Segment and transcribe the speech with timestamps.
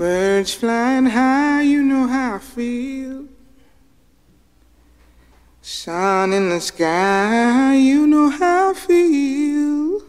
[0.00, 3.26] Birds flying high, you know how I feel.
[5.60, 10.00] Sun in the sky, you know how I feel.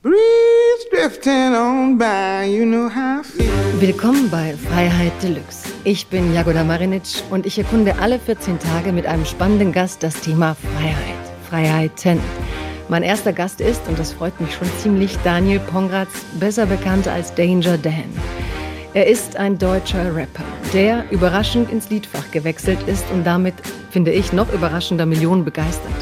[0.00, 3.80] Breeze drifting on by, you know how I feel.
[3.82, 5.68] Willkommen bei Freiheit Deluxe.
[5.84, 10.18] Ich bin Jagoda Marinic und ich erkunde alle 14 Tage mit einem spannenden Gast das
[10.22, 11.20] Thema Freiheit.
[11.50, 12.18] Freiheiten.
[12.88, 17.34] Mein erster Gast ist, und das freut mich schon ziemlich, Daniel Pongratz, besser bekannt als
[17.34, 18.04] Danger Dan.
[18.92, 20.44] Er ist ein deutscher Rapper,
[20.74, 23.54] der überraschend ins Liedfach gewechselt ist und damit,
[23.90, 25.94] finde ich, noch überraschender Millionen begeistert.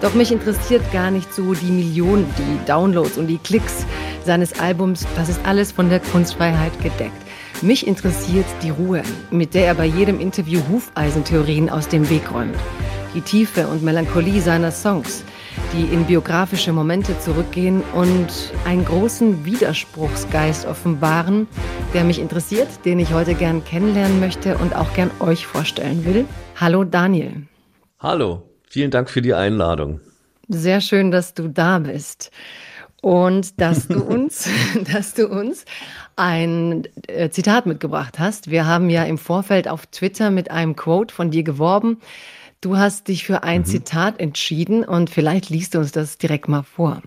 [0.00, 3.84] Doch mich interessiert gar nicht so die Millionen, die Downloads und die Klicks
[4.24, 5.06] seines Albums.
[5.16, 7.12] Das ist alles von der Kunstfreiheit gedeckt.
[7.60, 12.56] Mich interessiert die Ruhe, mit der er bei jedem Interview Hufeisentheorien aus dem Weg räumt.
[13.14, 15.22] Die Tiefe und Melancholie seiner Songs–
[15.72, 18.28] die in biografische Momente zurückgehen und
[18.64, 21.46] einen großen Widerspruchsgeist offenbaren,
[21.92, 26.24] der mich interessiert, den ich heute gern kennenlernen möchte und auch gern euch vorstellen will.
[26.56, 27.42] Hallo Daniel.
[27.98, 30.00] Hallo, vielen Dank für die Einladung.
[30.48, 32.30] Sehr schön, dass du da bist
[33.00, 34.48] und dass du uns,
[34.92, 35.64] dass du uns
[36.16, 38.50] ein äh, Zitat mitgebracht hast.
[38.50, 41.98] Wir haben ja im Vorfeld auf Twitter mit einem Quote von dir geworben.
[42.64, 43.64] Du hast dich für ein mhm.
[43.66, 47.02] Zitat entschieden und vielleicht liest du uns das direkt mal vor.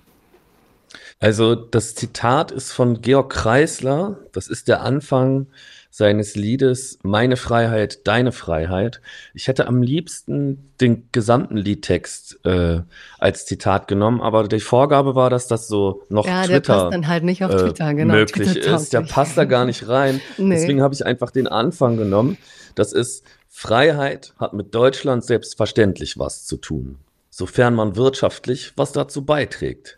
[1.20, 4.20] Also das Zitat ist von Georg Kreisler.
[4.34, 5.48] Das ist der Anfang
[5.90, 9.02] seines Liedes Meine Freiheit, deine Freiheit.
[9.34, 12.82] Ich hätte am liebsten den gesamten Liedtext äh,
[13.18, 16.94] als Zitat genommen, aber die Vorgabe war, dass das so noch ja, Twitter, der passt
[16.94, 18.94] dann halt nicht auf äh, Twitter, genau, möglich Twitter ist.
[18.94, 20.22] Der passt da gar nicht rein.
[20.38, 20.54] nee.
[20.54, 22.38] Deswegen habe ich einfach den Anfang genommen.
[22.76, 23.24] Das ist
[23.60, 27.00] Freiheit hat mit Deutschland selbstverständlich was zu tun,
[27.32, 29.98] sofern man wirtschaftlich was dazu beiträgt.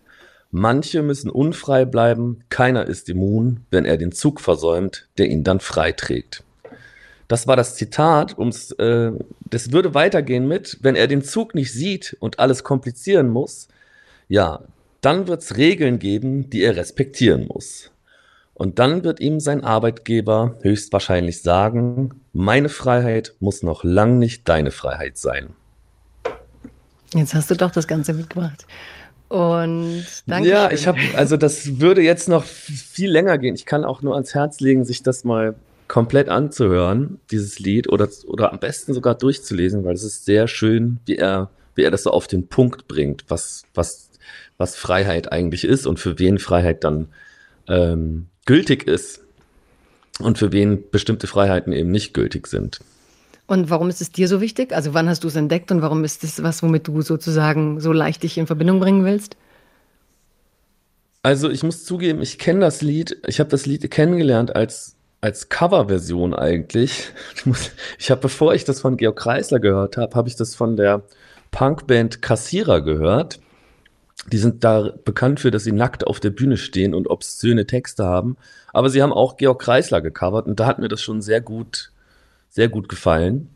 [0.50, 5.60] Manche müssen unfrei bleiben, keiner ist immun, wenn er den Zug versäumt, der ihn dann
[5.60, 6.46] freiträgt.
[7.28, 9.12] Das war das Zitat, ums, äh,
[9.50, 13.68] das würde weitergehen mit, wenn er den Zug nicht sieht und alles komplizieren muss,
[14.30, 14.62] ja,
[15.02, 17.92] dann wird es Regeln geben, die er respektieren muss.
[18.60, 24.72] Und dann wird ihm sein Arbeitgeber höchstwahrscheinlich sagen, meine Freiheit muss noch lang nicht deine
[24.72, 25.52] Freiheit sein.
[27.14, 28.68] Jetzt hast du doch das Ganze mitgebracht.
[29.30, 30.50] Und danke.
[30.50, 33.56] Ja, ich habe, also das würde jetzt noch viel länger gehen.
[33.56, 35.56] Ich kann auch nur ans Herz legen, sich das mal
[35.88, 41.00] komplett anzuhören, dieses Lied, oder, oder am besten sogar durchzulesen, weil es ist sehr schön,
[41.06, 44.10] wie er, wie er das so auf den Punkt bringt, was, was,
[44.58, 47.08] was Freiheit eigentlich ist und für wen Freiheit dann
[47.70, 49.22] ähm, gültig ist
[50.20, 52.80] und für wen bestimmte Freiheiten eben nicht gültig sind.
[53.46, 54.74] Und warum ist es dir so wichtig?
[54.74, 57.92] Also wann hast du es entdeckt und warum ist es was, womit du sozusagen so
[57.92, 59.38] leicht dich in Verbindung bringen willst?
[61.22, 65.50] Also ich muss zugeben, ich kenne das Lied, ich habe das Lied kennengelernt als als
[65.50, 67.10] Coverversion eigentlich.
[67.36, 70.56] Ich, muss, ich habe, bevor ich das von Georg Kreisler gehört habe, habe ich das
[70.56, 71.04] von der
[71.52, 73.40] Punkband Kassierer gehört
[74.28, 78.06] die sind da bekannt für, dass sie nackt auf der Bühne stehen und obszöne Texte
[78.06, 78.38] haben.
[78.74, 81.92] Aber sie haben auch Georg Kreisler gecovert und da hat mir das schon sehr gut,
[82.50, 83.50] sehr gut gefallen.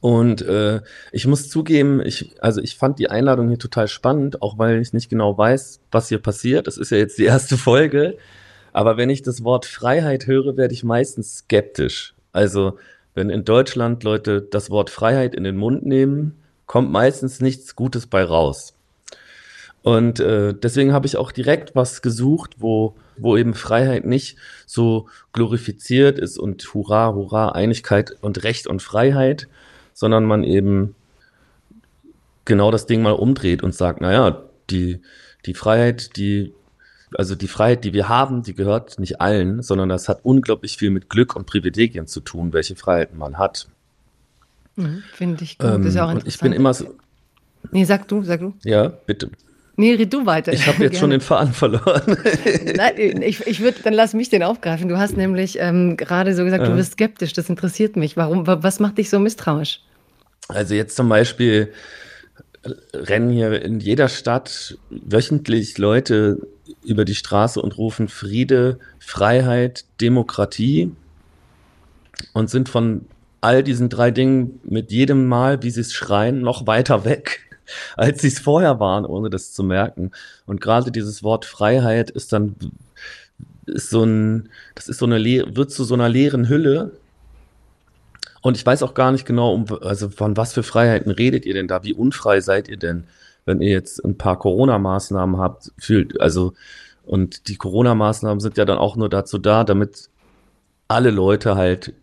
[0.00, 0.80] Und äh,
[1.10, 4.92] ich muss zugeben, ich, also ich fand die Einladung hier total spannend, auch weil ich
[4.92, 6.66] nicht genau weiß, was hier passiert.
[6.66, 8.16] Das ist ja jetzt die erste Folge.
[8.72, 12.14] Aber wenn ich das Wort Freiheit höre, werde ich meistens skeptisch.
[12.32, 12.78] Also
[13.14, 18.06] wenn in Deutschland Leute das Wort Freiheit in den Mund nehmen, kommt meistens nichts Gutes
[18.06, 18.74] bei raus.
[19.82, 25.08] Und äh, deswegen habe ich auch direkt was gesucht, wo, wo eben Freiheit nicht so
[25.32, 29.48] glorifiziert ist und Hurra, Hurra, Einigkeit und Recht und Freiheit,
[29.92, 30.94] sondern man eben
[32.44, 35.00] genau das Ding mal umdreht und sagt, naja, die,
[35.46, 36.52] die Freiheit, die,
[37.14, 40.90] also die Freiheit, die wir haben, die gehört nicht allen, sondern das hat unglaublich viel
[40.90, 43.66] mit Glück und Privilegien zu tun, welche Freiheiten man hat.
[44.76, 45.70] Mhm, Finde ich gut.
[45.70, 46.22] Ähm, das ist auch interessant.
[46.22, 46.94] Und ich bin immer so.
[47.70, 48.54] Nee, sag du, sag du.
[48.64, 49.30] Ja, bitte.
[49.76, 50.52] Nee, red du weiter.
[50.52, 52.02] Ich habe jetzt schon den Faden verloren.
[52.76, 54.88] Nein, ich, ich würde, dann lass mich den aufgreifen.
[54.88, 56.68] Du hast nämlich ähm, gerade so gesagt, ja.
[56.68, 57.32] du bist skeptisch.
[57.32, 58.16] Das interessiert mich.
[58.16, 58.46] Warum?
[58.46, 59.80] Was macht dich so misstrauisch?
[60.48, 61.72] Also jetzt zum Beispiel
[62.62, 66.46] äh, rennen hier in jeder Stadt wöchentlich Leute
[66.84, 70.90] über die Straße und rufen Friede, Freiheit, Demokratie
[72.34, 73.06] und sind von
[73.40, 77.40] all diesen drei Dingen mit jedem Mal, wie sie es schreien, noch weiter weg
[77.96, 80.10] als sie es vorher waren, ohne das zu merken.
[80.46, 82.56] Und gerade dieses Wort Freiheit ist dann
[83.66, 86.92] ist so ein, das ist so eine wird zu so einer leeren Hülle.
[88.40, 91.54] Und ich weiß auch gar nicht genau, um, also von was für Freiheiten redet ihr
[91.54, 91.84] denn da?
[91.84, 93.04] Wie unfrei seid ihr denn,
[93.44, 95.70] wenn ihr jetzt ein paar Corona-Maßnahmen habt?
[95.78, 96.54] Fühlt, also
[97.04, 100.08] Und die Corona-Maßnahmen sind ja dann auch nur dazu da, damit
[100.88, 101.94] alle Leute halt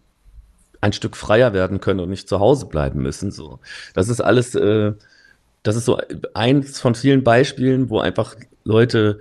[0.82, 3.32] ein Stück freier werden können und nicht zu Hause bleiben müssen.
[3.32, 3.60] So,
[3.94, 4.94] das ist alles, äh,
[5.64, 6.00] das ist so
[6.34, 9.20] eins von vielen Beispielen, wo einfach Leute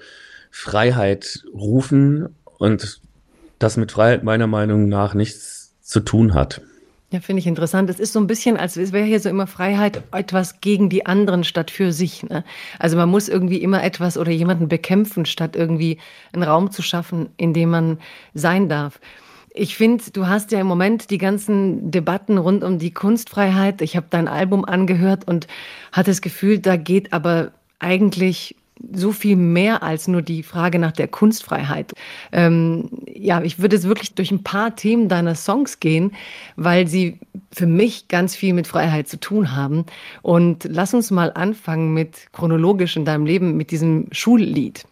[0.51, 3.01] Freiheit rufen und
[3.59, 6.61] das mit Freiheit meiner Meinung nach nichts zu tun hat.
[7.11, 7.89] Ja, finde ich interessant.
[7.89, 11.43] Es ist so ein bisschen, als wäre hier so immer Freiheit etwas gegen die anderen
[11.43, 12.23] statt für sich.
[12.23, 12.45] Ne?
[12.79, 15.99] Also man muss irgendwie immer etwas oder jemanden bekämpfen, statt irgendwie
[16.35, 17.99] einen Raum zu schaffen, in dem man
[18.35, 19.01] sein darf.
[19.59, 23.83] Ich finde, du hast ja im Moment die ganzen Debatten rund um die Kunstfreiheit.
[23.83, 25.49] Ich habe dein Album angehört und
[25.91, 27.51] hatte das Gefühl, da geht aber
[27.81, 28.55] eigentlich
[28.93, 31.93] so viel mehr als nur die Frage nach der Kunstfreiheit.
[32.31, 36.13] Ähm, ja, ich würde jetzt wirklich durch ein paar Themen deiner Songs gehen,
[36.55, 37.19] weil sie
[37.51, 39.87] für mich ganz viel mit Freiheit zu tun haben.
[40.23, 44.85] Und lass uns mal anfangen mit chronologisch in deinem Leben mit diesem Schullied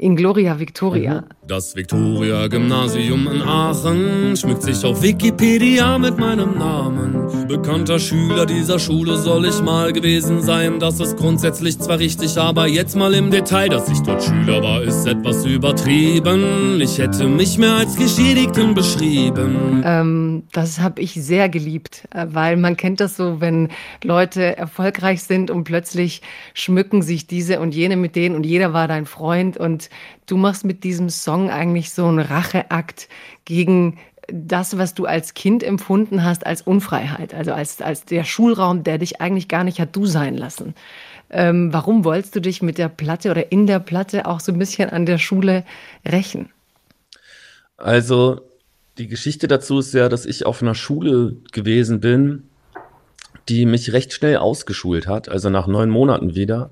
[0.00, 1.20] in Gloria Victoria.
[1.20, 1.24] Mhm.
[1.46, 7.48] Das Victoria Gymnasium in Aachen schmückt sich auf Wikipedia mit meinem Namen.
[7.48, 10.78] Bekannter Schüler dieser Schule soll ich mal gewesen sein.
[10.78, 14.82] Das ist grundsätzlich zwar richtig, aber jetzt mal im Detail, dass ich dort Schüler war,
[14.82, 16.80] ist etwas übertrieben.
[16.80, 19.82] Ich hätte mich mehr als Geschädigten beschrieben.
[19.84, 23.68] Ähm, das habe ich sehr geliebt, äh, weil man kennt das so, wenn
[24.02, 26.22] Leute erfolgreich sind und plötzlich
[26.54, 29.89] schmücken sich diese und jene mit denen und jeder war dein Freund und
[30.26, 33.08] du machst mit diesem Song eigentlich so einen Racheakt
[33.44, 33.98] gegen
[34.32, 38.98] das, was du als Kind empfunden hast als Unfreiheit, also als, als der Schulraum, der
[38.98, 40.74] dich eigentlich gar nicht hat du sein lassen.
[41.30, 44.58] Ähm, warum wolltest du dich mit der Platte oder in der Platte auch so ein
[44.58, 45.64] bisschen an der Schule
[46.06, 46.50] rächen?
[47.76, 48.40] Also
[48.98, 52.48] die Geschichte dazu ist ja, dass ich auf einer Schule gewesen bin,
[53.48, 56.70] die mich recht schnell ausgeschult hat, also nach neun Monaten wieder.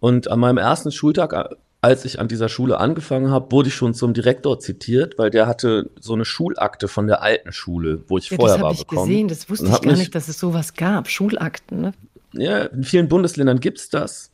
[0.00, 3.94] Und an meinem ersten Schultag als ich an dieser Schule angefangen habe, wurde ich schon
[3.94, 8.30] zum Direktor zitiert, weil der hatte so eine Schulakte von der alten Schule, wo ich
[8.30, 8.86] ja, vorher war, bekommen.
[8.88, 11.80] Das habe ich gesehen, das wusste ich gar nicht, dass es sowas gab, Schulakten.
[11.80, 11.92] Ne?
[12.32, 14.30] Ja, in vielen Bundesländern gibt es das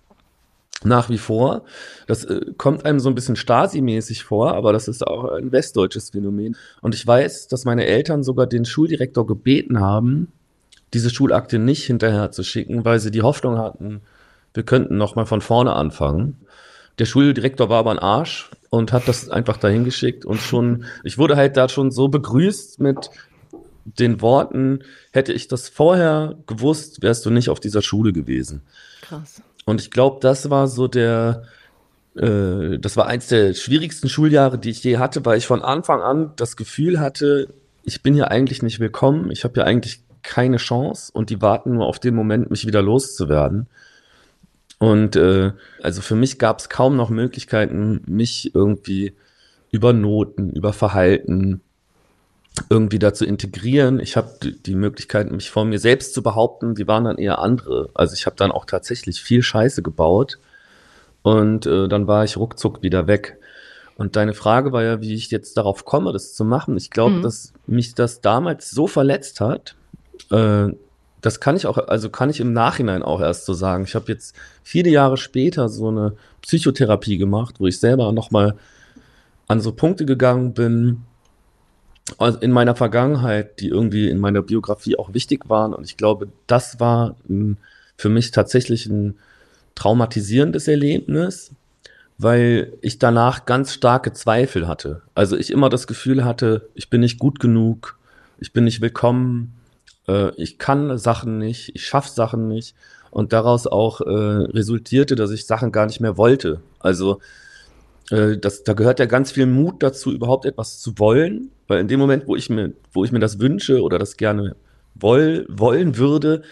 [0.84, 1.64] nach wie vor.
[2.06, 6.10] Das äh, kommt einem so ein bisschen Stasi-mäßig vor, aber das ist auch ein westdeutsches
[6.10, 6.56] Phänomen.
[6.80, 10.32] Und ich weiß, dass meine Eltern sogar den Schuldirektor gebeten haben,
[10.94, 14.00] diese Schulakte nicht hinterher zu schicken, weil sie die Hoffnung hatten,
[14.54, 16.36] wir könnten noch mal von vorne anfangen.
[16.98, 21.18] Der Schuldirektor war aber ein Arsch und hat das einfach dahin geschickt und schon, ich
[21.18, 23.10] wurde halt da schon so begrüßt mit
[23.84, 24.80] den Worten,
[25.12, 28.62] hätte ich das vorher gewusst, wärst du nicht auf dieser Schule gewesen.
[29.02, 29.42] Krass.
[29.64, 31.42] Und ich glaube, das war so der,
[32.16, 36.00] äh, das war eins der schwierigsten Schuljahre, die ich je hatte, weil ich von Anfang
[36.00, 37.48] an das Gefühl hatte,
[37.82, 41.74] ich bin hier eigentlich nicht willkommen, ich habe hier eigentlich keine Chance und die warten
[41.74, 43.66] nur auf den Moment, mich wieder loszuwerden.
[44.78, 49.14] Und äh, also für mich gab es kaum noch Möglichkeiten, mich irgendwie
[49.70, 51.60] über Noten, über Verhalten
[52.70, 53.98] irgendwie da zu integrieren.
[53.98, 57.90] Ich habe die Möglichkeiten, mich vor mir selbst zu behaupten, die waren dann eher andere.
[57.94, 60.38] Also ich habe dann auch tatsächlich viel Scheiße gebaut
[61.22, 63.38] und äh, dann war ich ruckzuck wieder weg.
[63.96, 66.76] Und deine Frage war ja, wie ich jetzt darauf komme, das zu machen.
[66.76, 67.22] Ich glaube, mhm.
[67.22, 69.76] dass mich das damals so verletzt hat,
[70.30, 70.68] äh,
[71.24, 73.84] das kann ich auch, also kann ich im Nachhinein auch erst so sagen.
[73.84, 78.56] Ich habe jetzt viele Jahre später so eine Psychotherapie gemacht, wo ich selber nochmal
[79.46, 81.02] an so Punkte gegangen bin
[82.18, 85.72] also in meiner Vergangenheit, die irgendwie in meiner Biografie auch wichtig waren.
[85.72, 87.16] Und ich glaube, das war
[87.96, 89.18] für mich tatsächlich ein
[89.74, 91.52] traumatisierendes Erlebnis,
[92.18, 95.02] weil ich danach ganz starke Zweifel hatte.
[95.14, 97.98] Also ich immer das Gefühl hatte, ich bin nicht gut genug,
[98.38, 99.54] ich bin nicht willkommen,
[100.08, 102.74] äh, ich kann Sachen nicht, ich schaffe Sachen nicht
[103.10, 106.60] und daraus auch äh, resultierte, dass ich Sachen gar nicht mehr wollte.
[106.80, 107.20] Also
[108.10, 111.88] äh, das, da gehört ja ganz viel Mut dazu, überhaupt etwas zu wollen, weil in
[111.88, 114.56] dem Moment, wo ich mir, wo ich mir das wünsche oder das gerne
[114.94, 116.42] woll, wollen würde,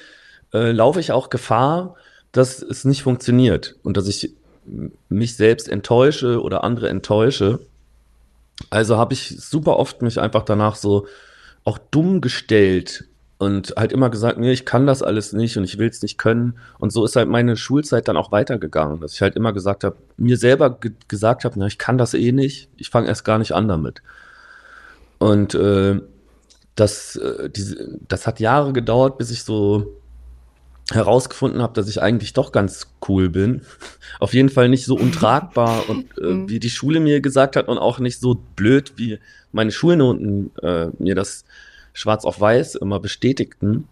[0.53, 1.97] äh, laufe ich auch Gefahr,
[2.33, 4.35] dass es nicht funktioniert und dass ich
[5.09, 7.61] mich selbst enttäusche oder andere enttäusche.
[8.71, 11.07] Also habe ich super oft mich einfach danach so
[11.65, 13.05] auch dumm gestellt
[13.43, 16.17] und halt immer gesagt, nee, ich kann das alles nicht und ich will es nicht
[16.17, 16.61] können.
[16.79, 19.97] Und so ist halt meine Schulzeit dann auch weitergegangen, dass ich halt immer gesagt habe,
[20.17, 23.39] mir selber ge gesagt habe, na, ich kann das eh nicht, ich fange erst gar
[23.39, 24.01] nicht an damit.
[25.19, 26.01] Und äh,
[26.77, 29.93] das, äh, diese, das hat Jahre gedauert, bis ich so
[30.93, 33.63] herausgefunden habe, dass ich eigentlich doch ganz cool bin.
[34.21, 36.49] Auf jeden Fall nicht so untragbar und äh, mhm.
[36.49, 39.19] wie die Schule mir gesagt hat und auch nicht so blöd, wie
[39.51, 41.45] meine Schulnoten äh, mir das
[41.93, 43.89] schwarz auf weiß immer bestätigten.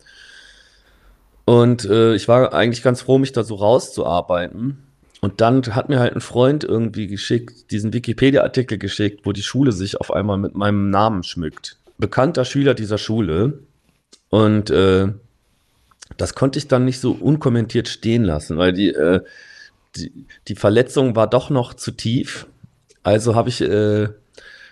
[1.45, 4.85] Und äh, ich war eigentlich ganz froh, mich da so rauszuarbeiten.
[5.21, 9.73] und dann hat mir halt ein Freund irgendwie geschickt, diesen Wikipedia-Artikel geschickt, wo die Schule
[9.73, 11.76] sich auf einmal mit meinem Namen schmückt.
[11.99, 13.59] Bekannter Schüler dieser Schule.
[14.30, 15.09] Und äh,
[16.16, 19.21] das konnte ich dann nicht so unkommentiert stehen lassen, weil die, äh,
[19.97, 20.12] die,
[20.49, 22.47] die Verletzung war doch noch zu tief.
[23.02, 24.09] Also habe ich, äh,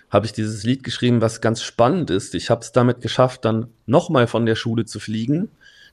[0.09, 2.35] hab ich dieses Lied geschrieben, was ganz spannend ist.
[2.35, 5.49] Ich habe es damit geschafft, dann nochmal von der Schule zu fliegen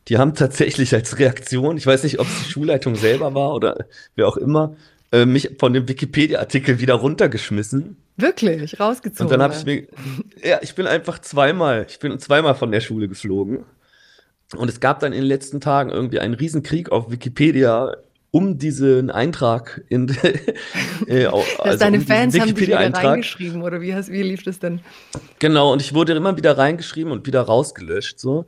[0.08, 3.86] die haben tatsächlich als Reaktion, ich weiß nicht, ob es die Schulleitung selber war oder
[4.14, 4.76] wer auch immer,
[5.12, 7.96] äh, mich von dem Wikipedia-Artikel wieder runtergeschmissen.
[8.16, 9.26] Wirklich, rausgezogen.
[9.26, 9.86] Und dann habe ich mir,
[10.42, 13.64] ja, ich bin einfach zweimal, ich bin zweimal von der Schule geflogen.
[14.56, 17.96] Und es gab dann in den letzten Tagen irgendwie einen Riesenkrieg auf Wikipedia
[18.36, 20.08] um diesen Eintrag in
[21.06, 24.58] äh, also deine um Fans haben dich wieder reingeschrieben oder wie, hast, wie lief das
[24.58, 24.80] denn?
[25.38, 28.46] Genau und ich wurde immer wieder reingeschrieben und wieder rausgelöscht so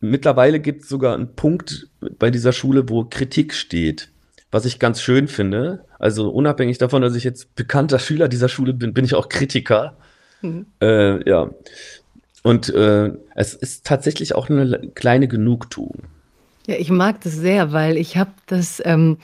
[0.00, 4.08] Mittlerweile gibt es sogar einen Punkt bei dieser Schule, wo Kritik steht,
[4.50, 5.84] was ich ganz schön finde.
[5.98, 9.98] Also unabhängig davon, dass ich jetzt bekannter Schüler dieser Schule bin, bin ich auch Kritiker.
[10.40, 10.66] Mhm.
[10.80, 11.50] Äh, ja.
[12.42, 16.04] Und äh, es ist tatsächlich auch eine kleine Genugtuung.
[16.66, 19.16] Ja, ich mag das sehr, weil ich habe das, ähm,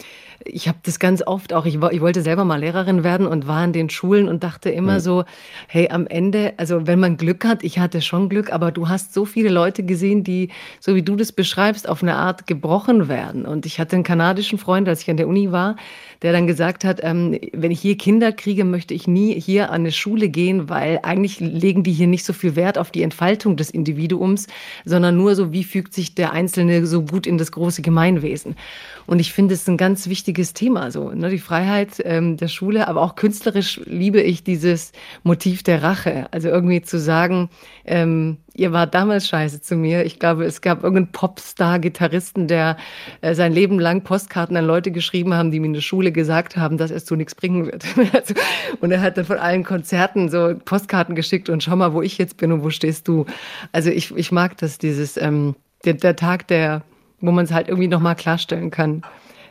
[0.44, 3.64] ich habe das ganz oft auch, ich, ich, wollte selber mal Lehrerin werden und war
[3.64, 5.00] in den Schulen und dachte immer mhm.
[5.00, 5.24] so,
[5.68, 9.14] hey, am Ende, also wenn man Glück hat, ich hatte schon Glück, aber du hast
[9.14, 10.50] so viele Leute gesehen, die,
[10.80, 13.46] so wie du das beschreibst, auf eine Art gebrochen werden.
[13.46, 15.76] Und ich hatte einen kanadischen Freund, als ich an der Uni war,
[16.22, 19.82] der dann gesagt hat, ähm, wenn ich hier Kinder kriege, möchte ich nie hier an
[19.82, 23.56] eine Schule gehen, weil eigentlich legen die hier nicht so viel Wert auf die Entfaltung
[23.56, 24.46] des Individuums,
[24.84, 28.56] sondern nur so, wie fügt sich der Einzelne so gut in das große Gemeinwesen.
[29.06, 32.88] Und ich finde es ein ganz wichtiges Thema, so ne, die Freiheit ähm, der Schule,
[32.88, 36.26] aber auch künstlerisch liebe ich dieses Motiv der Rache.
[36.32, 37.48] Also irgendwie zu sagen,
[37.84, 40.04] ähm, ihr wart damals scheiße zu mir.
[40.04, 42.76] Ich glaube, es gab irgendeinen Popstar-Gitarristen, der
[43.20, 46.56] äh, sein Leben lang Postkarten an Leute geschrieben haben, die mir in der Schule gesagt
[46.56, 47.84] haben, dass es zu nichts bringen wird.
[48.16, 48.34] Also,
[48.80, 52.16] und er hat dann von allen Konzerten so Postkarten geschickt und schau mal, wo ich
[52.18, 53.26] jetzt bin und wo stehst du.
[53.72, 56.82] Also ich, ich mag das, dieses, ähm, der, der Tag der,
[57.20, 59.02] wo man es halt irgendwie nochmal klarstellen kann.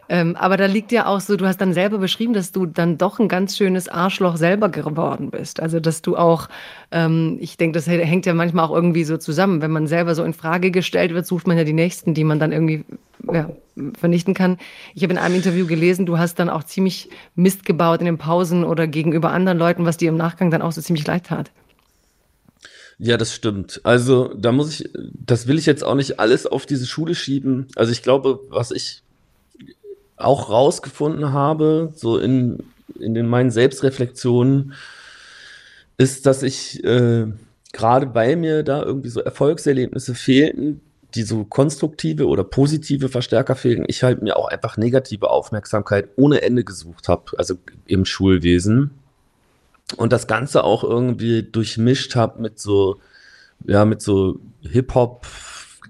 [0.08, 2.98] Ähm, aber da liegt ja auch so, du hast dann selber beschrieben, dass du dann
[2.98, 5.60] doch ein ganz schönes Arschloch selber geworden bist.
[5.60, 6.48] Also, dass du auch,
[6.92, 9.62] ähm, ich denke, das hängt ja manchmal auch irgendwie so zusammen.
[9.62, 12.40] Wenn man selber so in Frage gestellt wird, sucht man ja die Nächsten, die man
[12.40, 12.86] dann irgendwie
[13.32, 13.50] ja,
[13.98, 14.58] vernichten kann.
[14.94, 18.20] Ich habe in einem Interview gelesen, du hast dann auch ziemlich Mist gebaut in den
[18.20, 21.52] Pausen oder gegenüber anderen Leuten, was dir im Nachgang dann auch so ziemlich leid tat.
[22.98, 23.82] Ja, das stimmt.
[23.84, 27.68] Also da muss ich, das will ich jetzt auch nicht alles auf diese Schule schieben.
[27.76, 29.02] Also ich glaube, was ich
[30.18, 32.64] auch rausgefunden habe, so in,
[32.98, 34.74] in den meinen Selbstreflexionen,
[35.98, 37.28] ist, dass ich äh,
[37.74, 40.82] gerade bei mir da irgendwie so Erfolgserlebnisse fehlten,
[41.16, 46.42] die so konstruktive oder positive Verstärker fehlten, ich halt mir auch einfach negative Aufmerksamkeit ohne
[46.42, 48.92] Ende gesucht habe, also im Schulwesen.
[49.98, 53.00] Und das Ganze auch irgendwie durchmischt habe mit so,
[53.66, 55.26] ja, mit so Hip-Hop,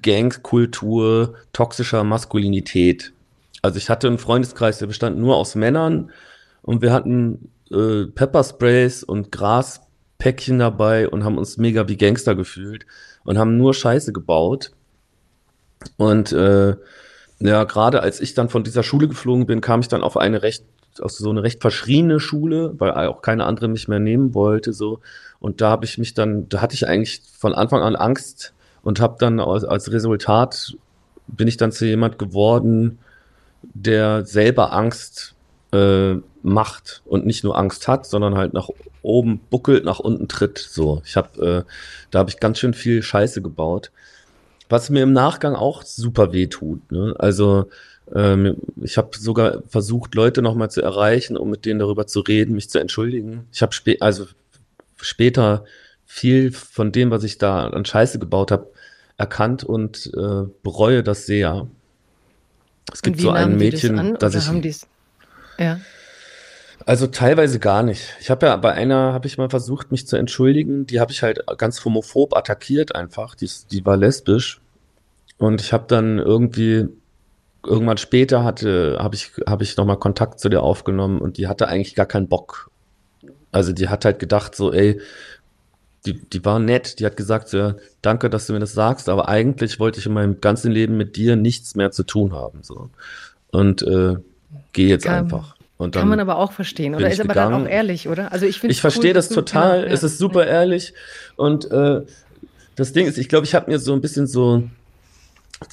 [0.02, 3.14] Gangkultur, toxischer Maskulinität.
[3.62, 6.12] Also ich hatte einen Freundeskreis, der bestand nur aus Männern
[6.62, 12.86] und wir hatten äh, Peppersprays und Graspäckchen dabei und haben uns mega wie Gangster gefühlt
[13.24, 14.72] und haben nur Scheiße gebaut.
[15.98, 16.76] Und äh,
[17.40, 20.42] ja, gerade als ich dann von dieser Schule geflogen bin, kam ich dann auf eine
[20.44, 20.64] recht,
[21.02, 25.00] auf so eine recht verschriene Schule, weil auch keine andere mich mehr nehmen wollte, so.
[25.40, 29.00] Und da habe ich mich dann, da hatte ich eigentlich von Anfang an Angst und
[29.00, 30.76] habe dann als, als Resultat
[31.28, 33.00] bin ich dann zu jemand geworden,
[33.62, 35.36] der selber Angst
[35.74, 38.70] äh, macht und nicht nur Angst hat, sondern halt nach
[39.02, 40.58] oben buckelt, nach unten tritt.
[40.58, 41.72] So, ich habe, äh,
[42.12, 43.92] da habe ich ganz schön viel Scheiße gebaut,
[44.70, 46.92] was mir im Nachgang auch super weh tut.
[46.92, 47.16] Ne?
[47.18, 47.70] Also
[48.14, 52.56] ähm, ich habe sogar versucht, Leute nochmal zu erreichen, um mit denen darüber zu reden,
[52.56, 53.48] mich zu entschuldigen.
[53.52, 54.28] Ich habe spä also
[55.02, 55.66] später
[56.06, 58.72] viel von dem, was ich da an Scheiße gebaut habe,
[59.18, 61.68] erkannt und äh, bereue das sehr.
[62.94, 64.48] Es gibt so ein Mädchen, das, an, ich.
[64.48, 64.88] Haben die's?
[65.58, 65.80] Ja.
[66.86, 68.16] Also teilweise gar nicht.
[68.20, 70.86] Ich habe ja bei einer habe ich mal versucht, mich zu entschuldigen.
[70.86, 73.34] Die habe ich halt ganz homophob attackiert einfach.
[73.34, 74.62] Die, die war lesbisch
[75.38, 76.90] und ich habe dann irgendwie
[77.68, 81.48] irgendwann später hatte habe ich habe ich noch mal Kontakt zu der aufgenommen und die
[81.48, 82.70] hatte eigentlich gar keinen Bock.
[83.52, 85.00] Also die hat halt gedacht so, ey,
[86.06, 89.10] die, die war nett, die hat gesagt, so, ja, danke, dass du mir das sagst,
[89.10, 92.60] aber eigentlich wollte ich in meinem ganzen Leben mit dir nichts mehr zu tun haben.
[92.62, 92.90] So.
[93.52, 94.16] Und äh,
[94.74, 95.56] geh jetzt kann, einfach.
[95.78, 97.52] Und dann kann man aber auch verstehen, oder ist aber gegangen.
[97.52, 98.32] dann auch ehrlich, oder?
[98.32, 100.54] Also ich, ich verstehe cool, das total, ja, es ist super ja.
[100.54, 100.94] ehrlich.
[101.36, 102.02] Und äh,
[102.76, 104.64] das Ding ist, ich glaube, ich habe mir so ein bisschen so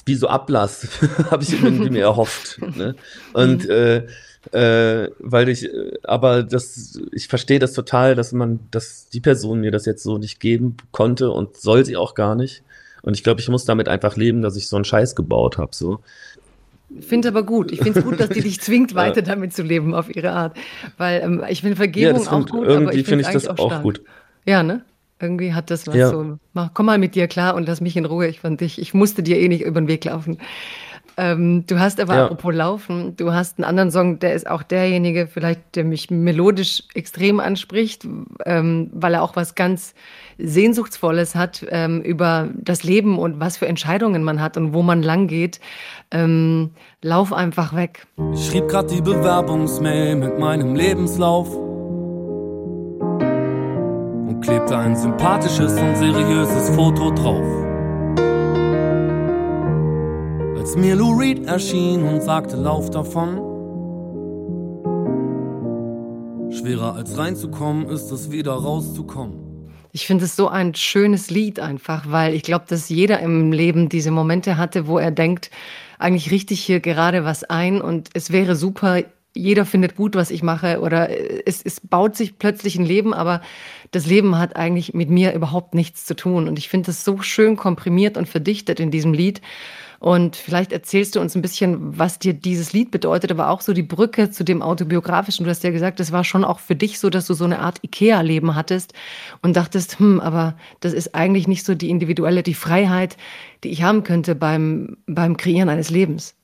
[0.05, 0.87] wie so Ablass,
[1.31, 2.59] habe ich irgendwie mir erhofft.
[2.75, 2.95] Ne?
[3.33, 3.71] Und mhm.
[3.71, 4.07] äh,
[4.51, 9.61] Äh, weil ich, äh, aber das, ich verstehe das total, dass man, dass die Person
[9.61, 12.61] mir das jetzt so nicht geben konnte und soll sie auch gar nicht.
[13.03, 15.73] Und ich glaube, ich muss damit einfach leben, dass ich so einen Scheiß gebaut habe.
[15.73, 16.01] So.
[16.89, 17.71] Ich finde aber gut.
[17.71, 19.27] Ich finde es gut, dass die dich zwingt, weiter ja.
[19.27, 20.57] damit zu leben auf ihre Art.
[20.97, 22.67] Weil ähm, ich finde Vergebung ja, auch gut.
[22.67, 24.01] Irgendwie finde ich das auch, auch gut.
[24.45, 24.83] Ja, ne?
[25.23, 26.09] Irgendwie hat das was ja.
[26.09, 26.37] so.
[26.53, 28.27] Mach, komm mal mit dir klar und lass mich in Ruhe.
[28.27, 30.37] Ich fand dich, ich musste dir eh nicht über den Weg laufen.
[31.15, 32.25] Ähm, du hast aber, ja.
[32.25, 36.83] apropos Laufen, du hast einen anderen Song, der ist auch derjenige, vielleicht, der mich melodisch
[36.95, 38.07] extrem anspricht,
[38.45, 39.93] ähm, weil er auch was ganz
[40.39, 45.03] Sehnsuchtsvolles hat ähm, über das Leben und was für Entscheidungen man hat und wo man
[45.03, 45.59] lang geht.
[46.09, 46.71] Ähm,
[47.03, 48.07] lauf einfach weg.
[48.33, 51.72] Ich schrieb grad die Bewerbungsmail mit meinem Lebenslauf
[54.43, 57.45] klebte ein sympathisches und seriöses Foto drauf.
[60.57, 63.37] Als mir Lou Reed erschien und sagte, lauf davon.
[66.51, 69.39] Schwerer als reinzukommen ist es wieder rauszukommen.
[69.93, 73.89] Ich finde es so ein schönes Lied einfach, weil ich glaube, dass jeder im Leben
[73.89, 75.51] diese Momente hatte, wo er denkt,
[75.99, 79.03] eigentlich richtig hier gerade was ein und es wäre super,
[79.35, 81.09] jeder findet gut, was ich mache oder
[81.47, 83.41] es, es baut sich plötzlich ein Leben, aber
[83.91, 86.47] das Leben hat eigentlich mit mir überhaupt nichts zu tun.
[86.47, 89.41] Und ich finde es so schön komprimiert und verdichtet in diesem Lied.
[89.99, 93.71] Und vielleicht erzählst du uns ein bisschen, was dir dieses Lied bedeutet, aber auch so
[93.71, 95.45] die Brücke zu dem autobiografischen.
[95.45, 97.59] Du hast ja gesagt, das war schon auch für dich so, dass du so eine
[97.59, 98.93] Art Ikea-Leben hattest
[99.41, 103.15] und dachtest, hm, aber das ist eigentlich nicht so die individuelle, die Freiheit,
[103.63, 106.35] die ich haben könnte beim, beim Kreieren eines Lebens.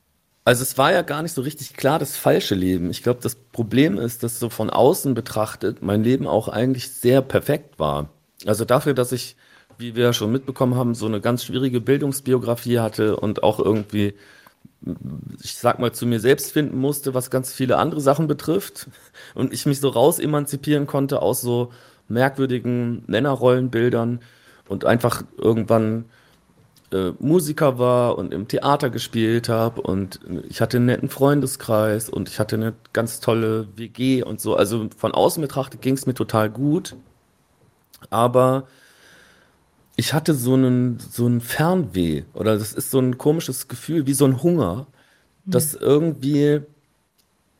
[0.49, 2.89] Also es war ja gar nicht so richtig klar das falsche Leben.
[2.89, 7.21] Ich glaube, das Problem ist, dass so von außen betrachtet mein Leben auch eigentlich sehr
[7.21, 8.09] perfekt war.
[8.47, 9.35] Also dafür, dass ich
[9.77, 14.15] wie wir schon mitbekommen haben, so eine ganz schwierige Bildungsbiografie hatte und auch irgendwie,
[15.43, 18.87] ich sag mal, zu mir selbst finden musste, was ganz viele andere Sachen betrifft.
[19.35, 21.71] Und ich mich so raus emanzipieren konnte aus so
[22.07, 24.21] merkwürdigen Männerrollenbildern
[24.67, 26.05] und einfach irgendwann
[26.91, 32.29] äh, Musiker war und im Theater gespielt habe und ich hatte einen netten Freundeskreis und
[32.29, 34.55] ich hatte eine ganz tolle WG und so.
[34.55, 36.95] Also von außen betrachtet ging es mir total gut,
[38.09, 38.67] aber
[39.95, 44.13] ich hatte so einen, so einen Fernweh oder das ist so ein komisches Gefühl, wie
[44.13, 44.87] so ein Hunger,
[45.45, 45.51] mhm.
[45.51, 46.61] dass irgendwie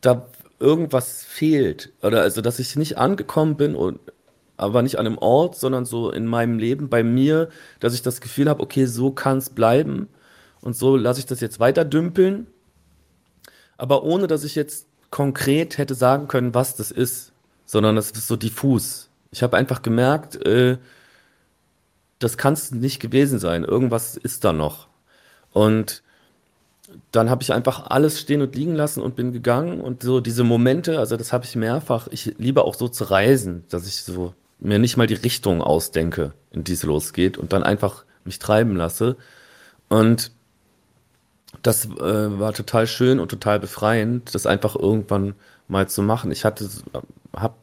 [0.00, 0.26] da
[0.58, 4.00] irgendwas fehlt oder also, dass ich nicht angekommen bin und
[4.60, 7.48] aber nicht an einem Ort, sondern so in meinem Leben bei mir,
[7.80, 10.08] dass ich das Gefühl habe, okay, so kann es bleiben
[10.60, 12.46] und so lasse ich das jetzt weiter dümpeln,
[13.78, 17.32] aber ohne dass ich jetzt konkret hätte sagen können, was das ist,
[17.64, 19.08] sondern das ist so diffus.
[19.30, 20.76] Ich habe einfach gemerkt, äh,
[22.18, 23.64] das kann es nicht gewesen sein.
[23.64, 24.88] Irgendwas ist da noch.
[25.52, 26.02] Und
[27.12, 30.44] dann habe ich einfach alles stehen und liegen lassen und bin gegangen und so diese
[30.44, 32.08] Momente, also das habe ich mehrfach.
[32.10, 36.32] Ich liebe auch so zu reisen, dass ich so mir nicht mal die Richtung ausdenke,
[36.52, 39.16] in die es losgeht und dann einfach mich treiben lasse.
[39.88, 40.32] Und
[41.62, 45.34] das äh, war total schön und total befreiend, das einfach irgendwann
[45.68, 46.30] mal zu machen.
[46.30, 46.68] Ich hatte,
[47.34, 47.56] hab,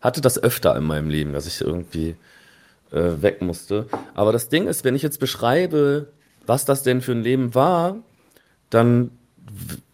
[0.00, 2.16] hatte das öfter in meinem Leben, dass ich irgendwie
[2.92, 3.86] äh, weg musste.
[4.14, 6.08] Aber das Ding ist, wenn ich jetzt beschreibe,
[6.46, 7.96] was das denn für ein Leben war,
[8.70, 9.10] dann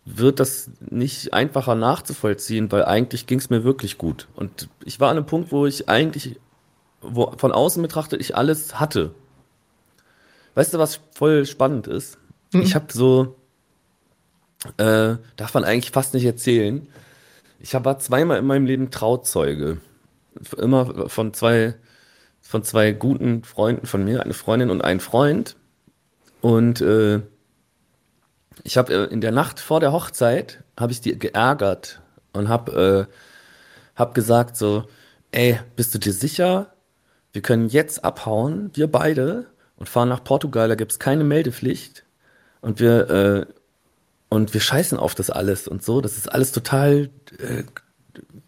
[0.04, 4.26] wird das nicht einfacher nachzuvollziehen, weil eigentlich ging es mir wirklich gut.
[4.34, 6.40] Und ich war an einem Punkt, wo ich eigentlich,
[7.00, 9.14] wo von außen betrachtet, ich alles hatte.
[10.54, 12.18] Weißt du, was voll spannend ist?
[12.52, 12.62] Mhm.
[12.62, 13.36] Ich habe so,
[14.76, 16.88] äh, darf man eigentlich fast nicht erzählen.
[17.60, 19.78] Ich war zweimal in meinem Leben Trauzeuge.
[20.56, 21.74] Immer von zwei
[22.40, 25.56] von zwei guten Freunden von mir, eine Freundin und ein Freund.
[26.40, 27.20] Und äh,
[28.64, 32.00] ich habe äh, in der Nacht vor der Hochzeit habe ich die geärgert
[32.32, 33.12] und habe äh,
[33.96, 34.84] hab gesagt so,
[35.30, 36.72] ey, bist du dir sicher?
[37.38, 39.46] Wir können jetzt abhauen, wir beide,
[39.76, 40.66] und fahren nach Portugal.
[40.66, 42.02] Da gibt es keine Meldepflicht
[42.62, 43.46] und wir äh,
[44.28, 46.00] und wir scheißen auf das alles und so.
[46.00, 47.10] Das ist alles total.
[47.38, 47.62] Äh,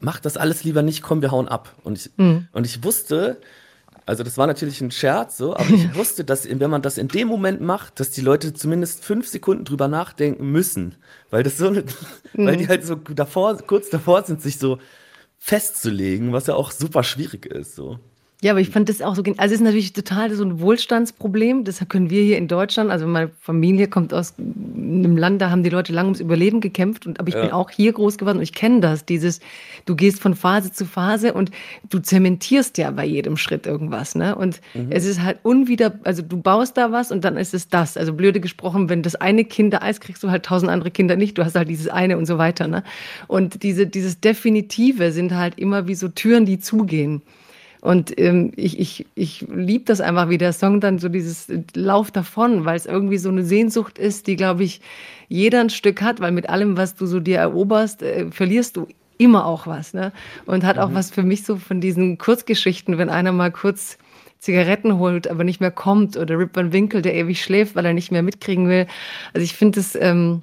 [0.01, 1.03] mach das alles lieber nicht.
[1.03, 1.73] Komm, wir hauen ab.
[1.85, 2.49] Und ich mhm.
[2.51, 3.41] und ich wusste,
[4.07, 7.07] also das war natürlich ein Scherz, so, aber ich wusste, dass wenn man das in
[7.07, 10.97] dem Moment macht, dass die Leute zumindest fünf Sekunden drüber nachdenken müssen,
[11.31, 11.87] weil das so, eine, mhm.
[12.45, 14.81] weil die halt so davor, kurz davor sind, sich so
[15.39, 18.01] festzulegen, was ja auch super schwierig ist, so.
[18.43, 21.65] Ja, aber ich fand das auch so, also es ist natürlich total so ein Wohlstandsproblem.
[21.65, 25.63] Das können wir hier in Deutschland, also meine Familie kommt aus einem Land, da haben
[25.63, 27.07] die Leute lange ums Überleben gekämpft.
[27.07, 27.43] Und, aber ich ja.
[27.43, 29.41] bin auch hier groß geworden und ich kenne das, dieses,
[29.85, 31.51] du gehst von Phase zu Phase und
[31.91, 34.15] du zementierst ja bei jedem Schritt irgendwas.
[34.15, 34.35] Ne?
[34.35, 34.87] Und mhm.
[34.89, 37.99] es ist halt unwieder, also du baust da was und dann ist es das.
[37.99, 41.17] Also blöde gesprochen, wenn das eine Kind da Eis kriegst du halt tausend andere Kinder
[41.17, 41.37] nicht.
[41.37, 42.69] Du hast halt dieses eine und so weiter.
[42.69, 42.85] Ne?
[43.27, 47.21] Und diese, dieses Definitive sind halt immer wie so Türen, die zugehen.
[47.81, 52.11] Und ähm, ich, ich, ich liebe das einfach, wie der Song dann so dieses Lauf
[52.11, 54.81] davon, weil es irgendwie so eine Sehnsucht ist, die, glaube ich,
[55.29, 58.87] jeder ein Stück hat, weil mit allem, was du so dir eroberst, äh, verlierst du
[59.17, 59.95] immer auch was.
[59.95, 60.13] Ne?
[60.47, 60.95] Und hat auch mhm.
[60.95, 63.99] was für mich so von diesen Kurzgeschichten, wenn einer mal kurz
[64.41, 67.93] Zigaretten holt, aber nicht mehr kommt, oder Rip Van Winkle, der ewig schläft, weil er
[67.93, 68.87] nicht mehr mitkriegen will.
[69.35, 70.43] Also ich finde es ähm,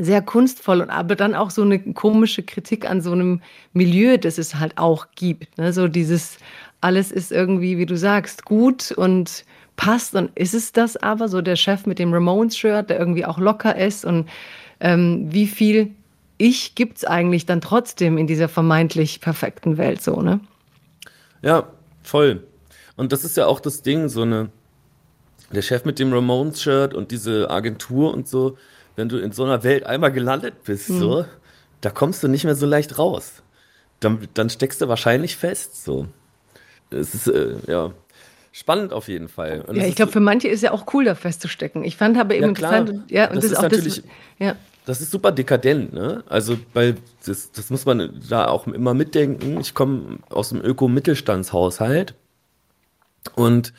[0.00, 4.38] sehr kunstvoll und aber dann auch so eine komische Kritik an so einem Milieu, das
[4.38, 5.58] es halt auch gibt.
[5.58, 5.72] Ne?
[5.72, 6.38] So dieses,
[6.80, 9.44] alles ist irgendwie, wie du sagst, gut und
[9.76, 13.38] passt und ist es das aber, so der Chef mit dem Ramones-Shirt, der irgendwie auch
[13.38, 14.28] locker ist und
[14.80, 15.90] ähm, wie viel
[16.38, 20.40] Ich gibt es eigentlich dann trotzdem in dieser vermeintlich perfekten Welt so, ne?
[21.42, 21.68] Ja,
[22.02, 22.46] voll.
[22.96, 24.50] Und das ist ja auch das Ding, so eine,
[25.52, 28.56] der Chef mit dem Ramones-Shirt und diese Agentur und so,
[29.00, 30.98] wenn du in so einer Welt einmal gelandet bist, mhm.
[30.98, 31.24] so,
[31.80, 33.42] da kommst du nicht mehr so leicht raus.
[33.98, 36.06] Dann, dann steckst du wahrscheinlich fest, so.
[36.90, 37.92] Es ist, äh, ja,
[38.52, 39.62] spannend auf jeden Fall.
[39.66, 41.82] Und ja, ich glaube, für manche ist ja auch cool, da festzustecken.
[41.82, 44.04] Ich fand aber eben ja, interessant, ja, und das, das ist auch natürlich, das,
[44.38, 44.56] ja.
[44.84, 46.22] das ist super dekadent, ne?
[46.28, 49.60] Also, weil das, das muss man da auch immer mitdenken.
[49.60, 52.14] Ich komme aus einem Öko-Mittelstandshaushalt
[53.34, 53.72] und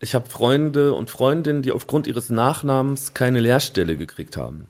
[0.00, 4.66] ich habe Freunde und Freundinnen, die aufgrund ihres Nachnamens keine Lehrstelle gekriegt haben.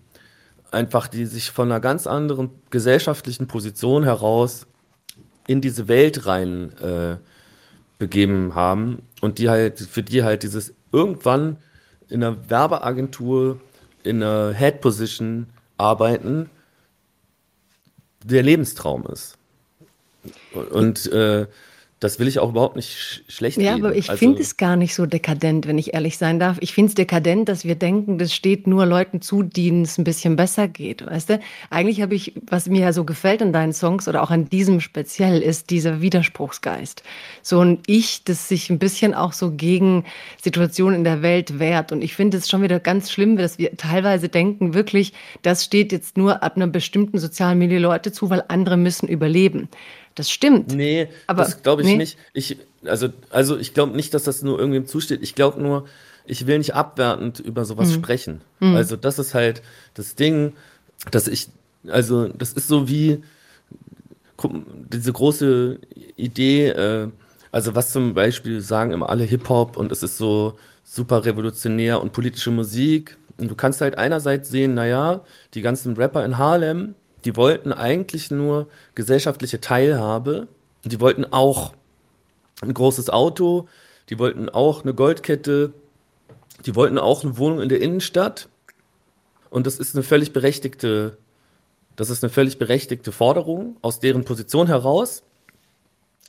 [0.73, 4.66] Einfach, die sich von einer ganz anderen gesellschaftlichen Position heraus
[5.47, 7.16] in diese Welt rein äh,
[7.99, 11.59] begeben haben und die halt, für die halt dieses irgendwann
[12.09, 13.61] in einer Werbeagentur,
[14.03, 15.47] in einer Head Position
[15.79, 16.51] arbeiten,
[18.25, 19.38] der Lebenstraum ist.
[20.73, 21.47] Und äh,
[22.00, 23.84] das will ich auch überhaupt nicht sch schlecht Ja, reden.
[23.84, 26.56] aber ich also, finde es gar nicht so dekadent, wenn ich ehrlich sein darf.
[26.60, 30.04] Ich finde es dekadent, dass wir denken, das steht nur Leuten zu, denen es ein
[30.04, 31.40] bisschen besser geht, weißt du?
[31.68, 34.80] Eigentlich habe ich, was mir ja so gefällt an deinen Songs oder auch an diesem
[34.80, 37.02] speziell, ist dieser Widerspruchsgeist.
[37.42, 40.04] So ein Ich, das sich ein bisschen auch so gegen
[40.42, 41.92] Situationen in der Welt wehrt.
[41.92, 45.92] Und ich finde es schon wieder ganz schlimm, dass wir teilweise denken, wirklich, das steht
[45.92, 49.68] jetzt nur ab einem bestimmten sozialen Milieu Leute zu, weil andere müssen überleben.
[50.20, 50.74] Das stimmt.
[50.74, 51.96] Nee, aber, das glaube ich nee.
[51.96, 52.18] nicht.
[52.35, 55.22] Ich, also, also ich glaube nicht, dass das nur irgendwem zusteht.
[55.22, 55.87] Ich glaube nur,
[56.26, 57.94] ich will nicht abwertend über sowas mhm.
[57.94, 58.40] sprechen.
[58.59, 58.76] Mhm.
[58.76, 59.62] Also das ist halt
[59.94, 60.52] das Ding,
[61.11, 61.48] dass ich,
[61.88, 63.22] also das ist so wie
[64.92, 65.78] diese große
[66.16, 67.09] Idee, äh,
[67.50, 72.12] also was zum Beispiel sagen immer alle Hip-Hop und es ist so super revolutionär und
[72.12, 73.16] politische Musik.
[73.38, 75.22] Und du kannst halt einerseits sehen, naja,
[75.54, 80.48] die ganzen Rapper in Harlem, die wollten eigentlich nur gesellschaftliche Teilhabe.
[80.85, 81.74] Die wollten auch
[82.62, 83.68] ein großes Auto,
[84.09, 85.72] die wollten auch eine Goldkette,
[86.66, 88.48] die wollten auch eine Wohnung in der Innenstadt.
[89.50, 91.18] Und das ist eine völlig berechtigte,
[91.96, 95.22] das ist eine völlig berechtigte Forderung aus deren Position heraus.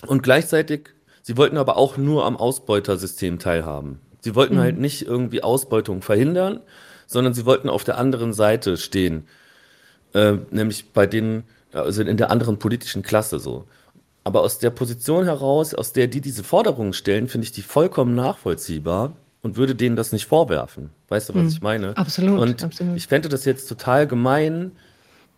[0.08, 0.90] Und gleichzeitig,
[1.22, 4.00] sie wollten aber auch nur am Ausbeutersystem teilhaben.
[4.22, 4.60] Sie wollten mhm.
[4.60, 6.62] halt nicht irgendwie Ausbeutung verhindern,
[7.08, 9.28] sondern sie wollten auf der anderen Seite stehen.
[10.14, 11.44] Äh, nämlich bei denen,
[11.74, 13.66] also in der anderen politischen Klasse so.
[14.24, 18.14] Aber aus der Position heraus, aus der die diese Forderungen stellen, finde ich die vollkommen
[18.14, 20.92] nachvollziehbar und würde denen das nicht vorwerfen.
[21.08, 21.50] Weißt du, was mhm.
[21.50, 21.98] ich meine?
[21.98, 22.40] Absolut.
[22.40, 22.98] Und absolut.
[22.98, 24.74] ich fände das jetzt total gemein,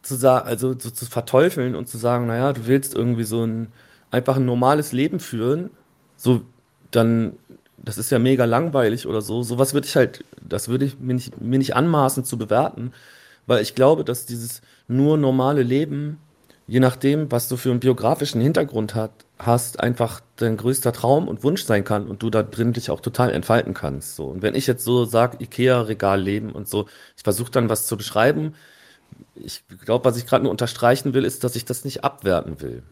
[0.02, 3.68] zu sagen, also so zu verteufeln und zu sagen, naja, du willst irgendwie so ein
[4.14, 5.72] einfach ein normales Leben führen,
[6.16, 6.42] so
[6.92, 7.34] dann,
[7.78, 9.42] das ist ja mega langweilig oder so.
[9.42, 12.94] Sowas würde ich halt, das würde ich mir nicht, mir nicht anmaßen zu bewerten.
[13.46, 16.20] Weil ich glaube, dass dieses nur normale Leben,
[16.68, 21.44] je nachdem, was du für einen biografischen Hintergrund hat, hast, einfach dein größter Traum und
[21.44, 24.16] Wunsch sein kann und du da drin dich auch total entfalten kannst.
[24.16, 24.26] So.
[24.28, 27.98] Und wenn ich jetzt so sage, Ikea-Regal leben und so, ich versuche dann was zu
[27.98, 28.54] beschreiben.
[29.36, 32.84] Ich glaube, was ich gerade nur unterstreichen will, ist, dass ich das nicht abwerten will.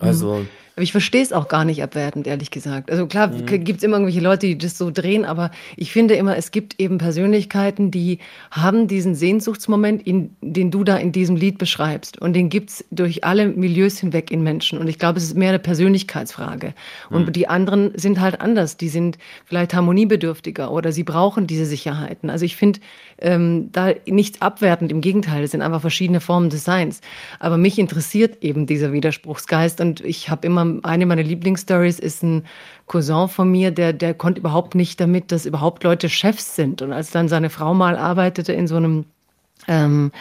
[0.00, 0.36] Also.
[0.36, 0.48] Mhm.
[0.76, 2.90] Aber ich verstehe es auch gar nicht abwertend, ehrlich gesagt.
[2.90, 3.46] Also klar, mhm.
[3.46, 6.80] gibt es immer irgendwelche Leute, die das so drehen, aber ich finde immer, es gibt
[6.80, 8.18] eben Persönlichkeiten, die
[8.50, 12.20] haben diesen Sehnsuchtsmoment, in, den du da in diesem Lied beschreibst.
[12.20, 14.78] Und den gibt es durch alle Milieus hinweg in Menschen.
[14.78, 16.74] Und ich glaube, es ist mehr eine Persönlichkeitsfrage.
[17.08, 17.32] Und mhm.
[17.32, 18.76] die anderen sind halt anders.
[18.76, 22.30] Die sind vielleicht harmoniebedürftiger oder sie brauchen diese Sicherheiten.
[22.30, 22.80] Also ich finde
[23.18, 27.00] ähm, da nichts abwertend, im Gegenteil, es sind einfach verschiedene Formen des Seins.
[27.38, 32.22] Aber mich interessiert eben dieser Widerspruchsgeist und ich habe immer immer, eine meiner Lieblingsstories ist
[32.22, 32.44] ein
[32.86, 36.82] Cousin von mir, der, der konnte überhaupt nicht damit, dass überhaupt Leute Chefs sind.
[36.82, 39.04] Und als dann seine Frau mal arbeitete in so einem
[39.68, 40.12] ähm,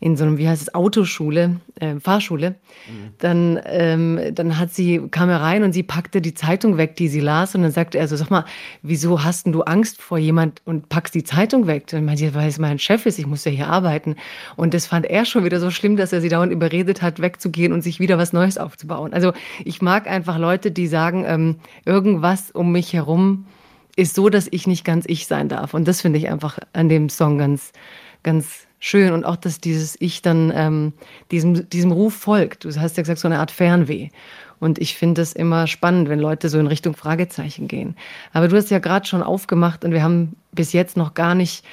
[0.00, 3.14] in so einem, wie heißt es, Autoschule, äh, Fahrschule, mhm.
[3.18, 7.08] dann, ähm, dann hat sie, kam er rein und sie packte die Zeitung weg, die
[7.08, 8.44] sie las und dann sagte er so, sag mal,
[8.82, 11.86] wieso hast denn du Angst vor jemand und packst die Zeitung weg?
[11.92, 14.14] Und meinte, weil es mein Chef ist, ich muss ja hier arbeiten.
[14.56, 17.72] Und das fand er schon wieder so schlimm, dass er sie dauernd überredet hat, wegzugehen
[17.72, 19.12] und sich wieder was Neues aufzubauen.
[19.12, 19.32] Also
[19.64, 23.46] ich mag einfach Leute, die sagen, ähm, irgendwas um mich herum
[23.96, 25.74] ist so, dass ich nicht ganz ich sein darf.
[25.74, 27.72] Und das finde ich einfach an dem Song ganz,
[28.22, 30.92] ganz schön und auch, dass dieses Ich dann ähm,
[31.30, 32.64] diesem, diesem Ruf folgt.
[32.64, 34.08] Du hast ja gesagt, so eine Art Fernweh.
[34.60, 37.96] Und ich finde es immer spannend, wenn Leute so in Richtung Fragezeichen gehen.
[38.32, 41.64] Aber du hast ja gerade schon aufgemacht und wir haben bis jetzt noch gar nicht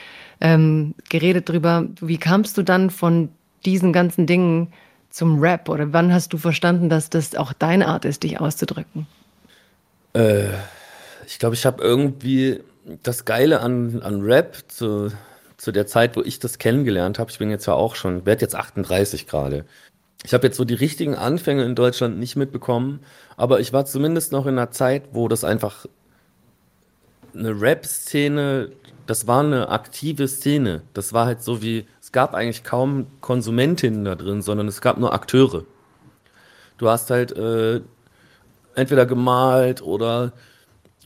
[0.41, 1.88] ähm, geredet drüber.
[2.00, 3.30] Wie kamst du dann von
[3.65, 4.72] diesen ganzen Dingen
[5.10, 5.70] zum Rap?
[5.70, 9.08] Oder wann hast du verstanden, dass das auch deine Art ist, dich auszudrücken?
[10.13, 10.50] Äh,
[11.26, 12.62] ich glaube, ich habe irgendwie
[13.02, 15.12] das Geile an, an Rap zu,
[15.65, 18.41] zu der Zeit, wo ich das kennengelernt habe, ich bin jetzt ja auch schon, werde
[18.41, 19.65] jetzt 38 gerade.
[20.23, 22.99] Ich habe jetzt so die richtigen Anfänge in Deutschland nicht mitbekommen,
[23.36, 25.88] aber ich war zumindest noch in einer Zeit, wo das einfach
[27.34, 28.73] eine Rap-Szene,
[29.08, 30.84] das war eine aktive Szene.
[30.93, 34.99] Das war halt so wie, es gab eigentlich kaum Konsumentinnen da drin, sondern es gab
[34.99, 35.65] nur Akteure.
[36.78, 37.82] Du hast halt äh,
[38.75, 40.32] entweder gemalt oder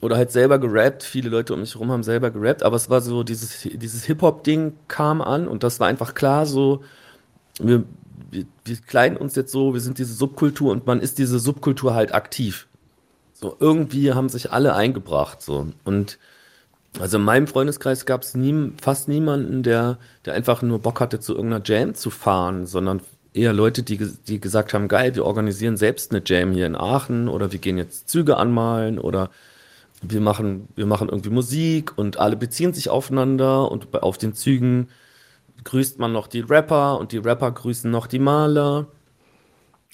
[0.02, 1.04] oder halt selber gerappt.
[1.04, 4.74] Viele Leute um mich herum haben selber gerappt, aber es war so, dieses, dieses Hip-Hop-Ding
[4.88, 6.84] kam an und das war einfach klar so,
[7.60, 7.84] wir,
[8.32, 11.94] wir, wir kleiden uns jetzt so, wir sind diese Subkultur und man ist diese Subkultur
[11.94, 12.68] halt aktiv.
[13.34, 15.68] So, irgendwie haben sich alle eingebracht, so.
[15.84, 16.20] Und
[17.00, 21.20] also in meinem Freundeskreis gab es nie, fast niemanden, der, der einfach nur Bock hatte,
[21.20, 23.02] zu irgendeiner Jam zu fahren, sondern
[23.34, 27.28] eher Leute, die, die gesagt haben, geil, wir organisieren selbst eine Jam hier in Aachen
[27.30, 29.30] oder wir gehen jetzt Züge anmalen oder
[30.02, 34.88] wir machen, wir machen irgendwie Musik und alle beziehen sich aufeinander und auf den Zügen
[35.64, 38.88] grüßt man noch die Rapper und die Rapper grüßen noch die Maler.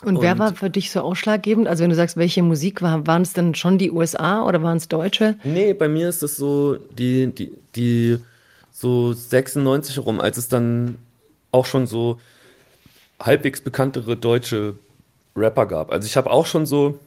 [0.03, 1.67] Und, und wer war für dich so ausschlaggebend?
[1.67, 4.77] Also wenn du sagst, welche Musik war, waren es denn schon die USA oder waren
[4.77, 5.37] es Deutsche?
[5.43, 8.19] Nee, bei mir ist es so die, die, die
[8.71, 10.97] so 96 rum, als es dann
[11.51, 12.19] auch schon so
[13.19, 14.75] halbwegs bekanntere deutsche
[15.35, 15.91] Rapper gab.
[15.91, 16.99] Also ich habe auch schon so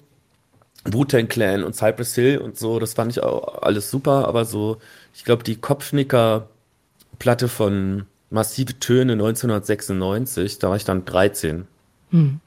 [0.92, 4.78] Wu-Tang Clan und Cypress Hill und so, das fand ich auch alles super, aber so,
[5.14, 11.66] ich glaube, die Kopfnicker-Platte von Massive Töne 1996, da war ich dann 13.
[12.10, 12.40] Hm.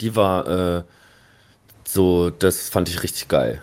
[0.00, 0.82] Die war äh,
[1.84, 3.60] so, das fand ich richtig geil.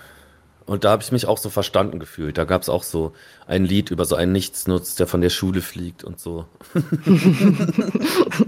[0.65, 2.37] Und da habe ich mich auch so verstanden gefühlt.
[2.37, 3.13] Da gab es auch so
[3.47, 6.45] ein Lied über so einen Nichtsnutz, der von der Schule fliegt und so.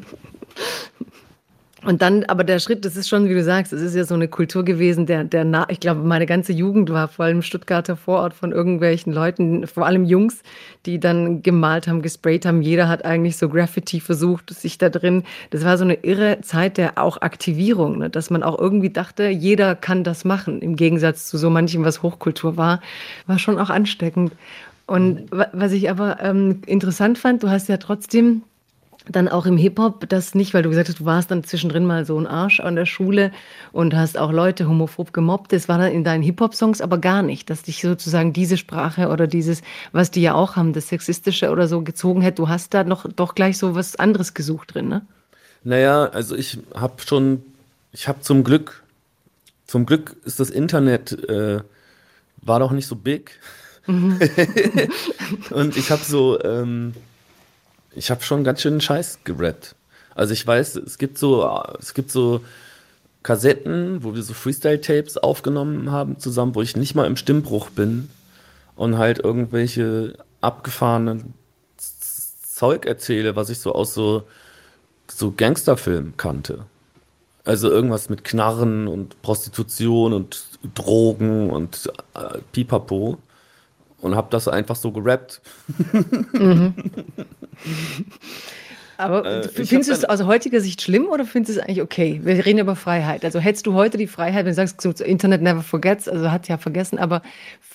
[1.86, 4.16] Und dann, aber der Schritt, das ist schon, wie du sagst, es ist ja so
[4.16, 7.98] eine Kultur gewesen, der, der, na, ich glaube, meine ganze Jugend war vor allem Stuttgarter
[7.98, 10.44] Vorort von irgendwelchen Leuten, vor allem Jungs,
[10.86, 12.62] die dann gemalt haben, gesprayt haben.
[12.62, 15.24] Jeder hat eigentlich so Graffiti versucht, sich da drin.
[15.50, 18.10] Das war so eine irre Zeit der auch Aktivierung, ne?
[18.10, 22.02] dass man auch irgendwie dachte, jeder kann das machen, im Gegensatz zu so manchem, was
[22.02, 22.82] Hochkultur war,
[23.28, 24.32] war schon auch ansteckend.
[24.86, 28.44] Und was ich aber ähm, interessant fand, du hast ja trotzdem
[29.10, 32.06] dann auch im Hip-Hop, das nicht, weil du gesagt hast, du warst dann zwischendrin mal
[32.06, 33.32] so ein Arsch an der Schule
[33.72, 35.52] und hast auch Leute homophob gemobbt.
[35.52, 39.28] Das war dann in deinen Hip-Hop-Songs aber gar nicht, dass dich sozusagen diese Sprache oder
[39.28, 39.62] dieses,
[39.92, 42.42] was die ja auch haben, das Sexistische oder so gezogen hätte.
[42.44, 45.06] Du hast da noch doch gleich so was anderes gesucht drin, ne?
[45.66, 47.42] Naja, also ich habe schon,
[47.92, 48.84] ich habe zum Glück,
[49.66, 51.62] zum Glück ist das Internet, äh,
[52.42, 53.40] war doch nicht so big.
[53.88, 54.20] Mhm.
[55.52, 56.94] und ich habe so, ähm,
[57.96, 59.76] ich habe schon ganz schön Scheiß gerappt.
[60.16, 62.42] Also ich weiß, es gibt so, es gibt so
[63.24, 68.10] Kassetten, wo wir so Freestyle-Tapes aufgenommen haben zusammen, wo ich nicht mal im Stimmbruch bin
[68.76, 71.34] und halt irgendwelche abgefahrenen
[71.78, 74.24] Zeug erzähle, was ich so aus so,
[75.10, 76.66] so Gangsterfilmen kannte.
[77.46, 83.18] Also irgendwas mit Knarren und Prostitution und Drogen und äh, Pipapo
[84.04, 85.42] und habe das einfach so gerappt.
[86.34, 86.74] Mhm.
[88.98, 92.22] Aber äh, findest du es aus heutiger Sicht schlimm oder findest du es eigentlich okay?
[92.24, 93.26] Wir reden über Freiheit.
[93.26, 96.48] Also hättest du heute die Freiheit, wenn du sagst, so, Internet never forgets, also hat
[96.48, 97.22] ja vergessen, aber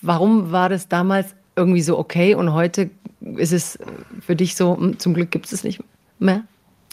[0.00, 2.90] warum war das damals irgendwie so okay und heute
[3.36, 3.78] ist es
[4.24, 5.80] für dich so, hm, zum Glück gibt es nicht
[6.18, 6.44] mehr?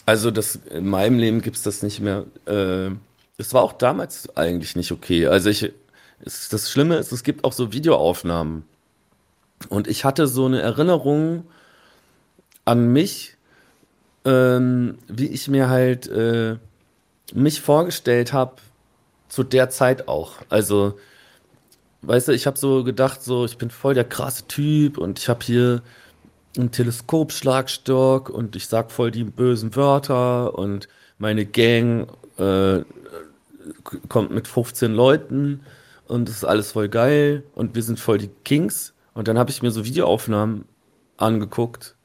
[0.06, 2.26] Also das, in meinem Leben gibt es das nicht mehr.
[2.46, 2.92] Äh,
[3.38, 5.28] es war auch damals eigentlich nicht okay.
[5.28, 5.72] Also ich,
[6.24, 8.64] es, das Schlimme ist, es gibt auch so Videoaufnahmen
[9.70, 11.46] und ich hatte so eine Erinnerung
[12.66, 13.38] an mich,
[14.26, 16.58] ähm, wie ich mir halt äh,
[17.34, 18.56] mich vorgestellt habe,
[19.30, 20.34] zu der Zeit auch.
[20.50, 20.98] Also,
[22.02, 25.30] weißt du, ich habe so gedacht, so, ich bin voll der krasse Typ und ich
[25.30, 25.82] habe hier
[26.58, 32.82] einen Teleskopschlagstock und ich sag voll die bösen Wörter und meine Gang äh,
[34.10, 35.62] kommt mit 15 Leuten
[36.08, 38.94] und es ist alles voll geil und wir sind voll die Kings.
[39.16, 40.66] Und dann habe ich mir so Videoaufnahmen
[41.18, 41.96] angeguckt.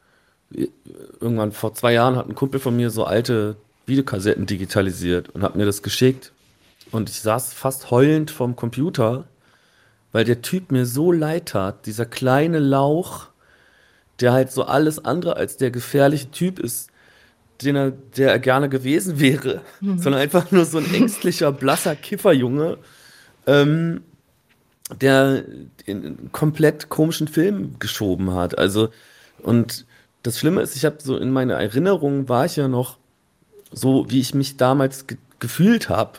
[1.20, 5.56] Irgendwann vor zwei Jahren hat ein Kumpel von mir so alte Videokassetten digitalisiert und hat
[5.56, 6.32] mir das geschickt.
[6.90, 9.24] Und ich saß fast heulend vorm Computer,
[10.12, 11.86] weil der Typ mir so leid tat.
[11.86, 13.28] Dieser kleine Lauch,
[14.20, 16.90] der halt so alles andere als der gefährliche Typ ist,
[17.62, 19.98] den er, der er gerne gewesen wäre, mhm.
[19.98, 22.78] sondern einfach nur so ein ängstlicher, blasser Kifferjunge,
[23.46, 24.02] ähm,
[25.00, 25.44] der
[25.86, 28.58] einen komplett komischen Film geschoben hat.
[28.58, 28.88] Also,
[29.42, 29.86] und
[30.22, 32.98] das Schlimme ist, ich habe so in meiner Erinnerung war ich ja noch
[33.72, 36.18] so, wie ich mich damals ge gefühlt habe.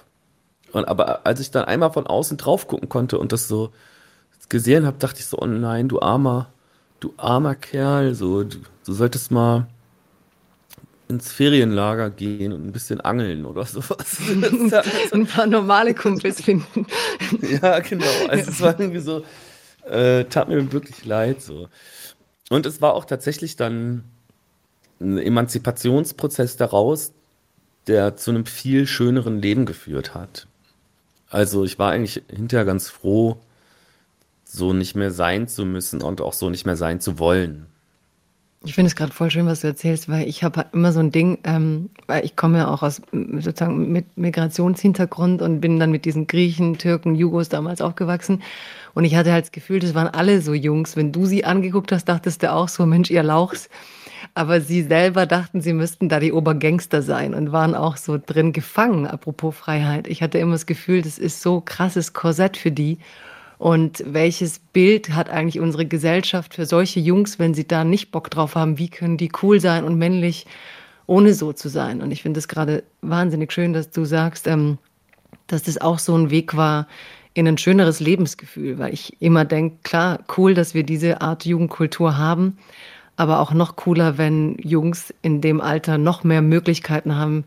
[0.71, 3.71] Und aber als ich dann einmal von außen drauf gucken konnte und das so
[4.49, 6.47] gesehen habe, dachte ich so, oh nein, du armer,
[6.99, 9.67] du armer Kerl, so, du, du solltest mal
[11.11, 14.17] ins Ferienlager gehen und ein bisschen angeln oder sowas.
[15.13, 16.87] ein paar normale Kumpels finden.
[17.61, 18.05] ja, genau.
[18.29, 19.23] Also es war irgendwie so,
[19.87, 21.67] äh, tat mir wirklich leid so.
[22.49, 24.03] Und es war auch tatsächlich dann
[24.99, 27.13] ein Emanzipationsprozess daraus,
[27.87, 30.47] der zu einem viel schöneren Leben geführt hat.
[31.29, 33.37] Also ich war eigentlich hinterher ganz froh,
[34.43, 37.67] so nicht mehr sein zu müssen und auch so nicht mehr sein zu wollen.
[38.63, 41.11] Ich finde es gerade voll schön, was du erzählst, weil ich habe immer so ein
[41.11, 46.05] Ding, ähm, weil ich komme ja auch aus sozusagen mit Migrationshintergrund und bin dann mit
[46.05, 48.43] diesen Griechen, Türken, Jugos damals aufgewachsen.
[48.93, 50.95] Und ich hatte halt das Gefühl, das waren alle so Jungs.
[50.95, 53.67] Wenn du sie angeguckt hast, dachtest du auch so, Mensch, ihr Lauchs.
[54.35, 58.53] Aber sie selber dachten, sie müssten da die Obergangster sein und waren auch so drin
[58.53, 60.07] gefangen, apropos Freiheit.
[60.07, 62.99] Ich hatte immer das Gefühl, das ist so krasses Korsett für die.
[63.61, 68.31] Und welches Bild hat eigentlich unsere Gesellschaft für solche Jungs, wenn sie da nicht Bock
[68.31, 68.79] drauf haben?
[68.79, 70.47] Wie können die cool sein und männlich,
[71.05, 72.01] ohne so zu sein?
[72.01, 74.79] Und ich finde es gerade wahnsinnig schön, dass du sagst, ähm,
[75.45, 76.87] dass das auch so ein Weg war
[77.35, 82.17] in ein schöneres Lebensgefühl, weil ich immer denke, klar, cool, dass wir diese Art Jugendkultur
[82.17, 82.57] haben,
[83.15, 87.43] aber auch noch cooler, wenn Jungs in dem Alter noch mehr Möglichkeiten haben,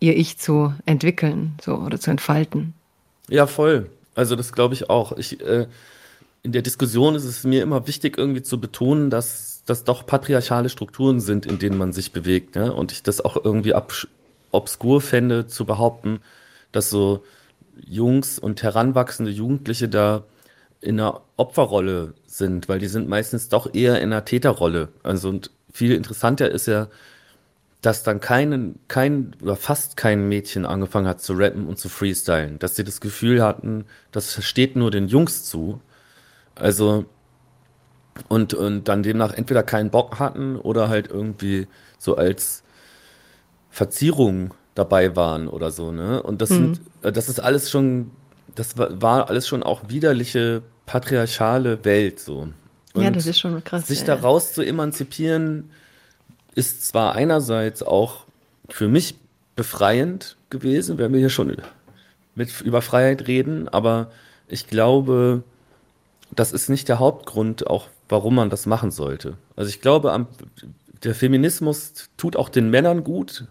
[0.00, 2.74] ihr Ich zu entwickeln so, oder zu entfalten.
[3.28, 3.88] Ja, voll.
[4.14, 5.16] Also das glaube ich auch.
[5.16, 5.66] Ich, äh,
[6.42, 10.68] in der Diskussion ist es mir immer wichtig, irgendwie zu betonen, dass das doch patriarchale
[10.68, 12.54] Strukturen sind, in denen man sich bewegt.
[12.54, 12.72] Ne?
[12.72, 13.74] Und ich das auch irgendwie
[14.50, 16.20] obskur fände, zu behaupten,
[16.70, 17.24] dass so
[17.86, 20.24] Jungs und heranwachsende Jugendliche da
[20.80, 24.90] in einer Opferrolle sind, weil die sind meistens doch eher in einer Täterrolle.
[25.02, 26.88] Also und viel interessanter ist ja,
[27.84, 32.58] dass dann keinen, kein oder fast kein Mädchen angefangen hat zu rappen und zu freestylen,
[32.58, 35.80] dass sie das Gefühl hatten, das steht nur den Jungs zu.
[36.54, 37.04] Also
[38.28, 41.66] und, und dann demnach entweder keinen Bock hatten oder halt irgendwie
[41.98, 42.62] so als
[43.70, 46.22] Verzierung dabei waren oder so, ne?
[46.22, 46.76] Und das mhm.
[47.02, 48.12] sind, das ist alles schon,
[48.54, 52.48] das war, war alles schon auch widerliche patriarchale Welt so.
[52.94, 53.88] Und ja, das ist schon krass.
[53.88, 54.06] Sich ja.
[54.06, 55.70] daraus zu emanzipieren,
[56.54, 58.24] ist zwar einerseits auch
[58.68, 59.16] für mich
[59.56, 61.56] befreiend gewesen, wenn wir hier schon
[62.34, 64.10] mit über Freiheit reden, aber
[64.48, 65.42] ich glaube,
[66.34, 69.36] das ist nicht der Hauptgrund, auch warum man das machen sollte.
[69.56, 70.26] Also ich glaube, am,
[71.02, 73.46] der Feminismus tut auch den Männern gut,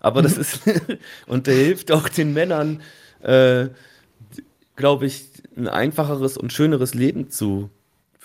[0.00, 0.60] aber das ist
[1.26, 2.80] und der hilft auch den Männern,
[3.20, 3.68] äh,
[4.76, 7.70] glaube ich, ein einfacheres und schöneres Leben zu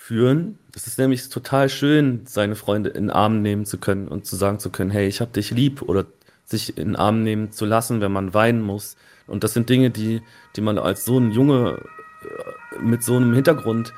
[0.08, 0.58] führen.
[0.74, 4.36] Es ist nämlich total schön, seine Freunde in den Arm nehmen zu können und zu
[4.36, 6.06] sagen zu können, hey, ich hab dich lieb oder
[6.46, 8.96] sich in den Arm nehmen zu lassen, wenn man weinen muss.
[9.26, 10.22] Und das sind Dinge, die,
[10.56, 11.82] die man als so ein Junge
[12.22, 13.92] äh, mit so einem Hintergrund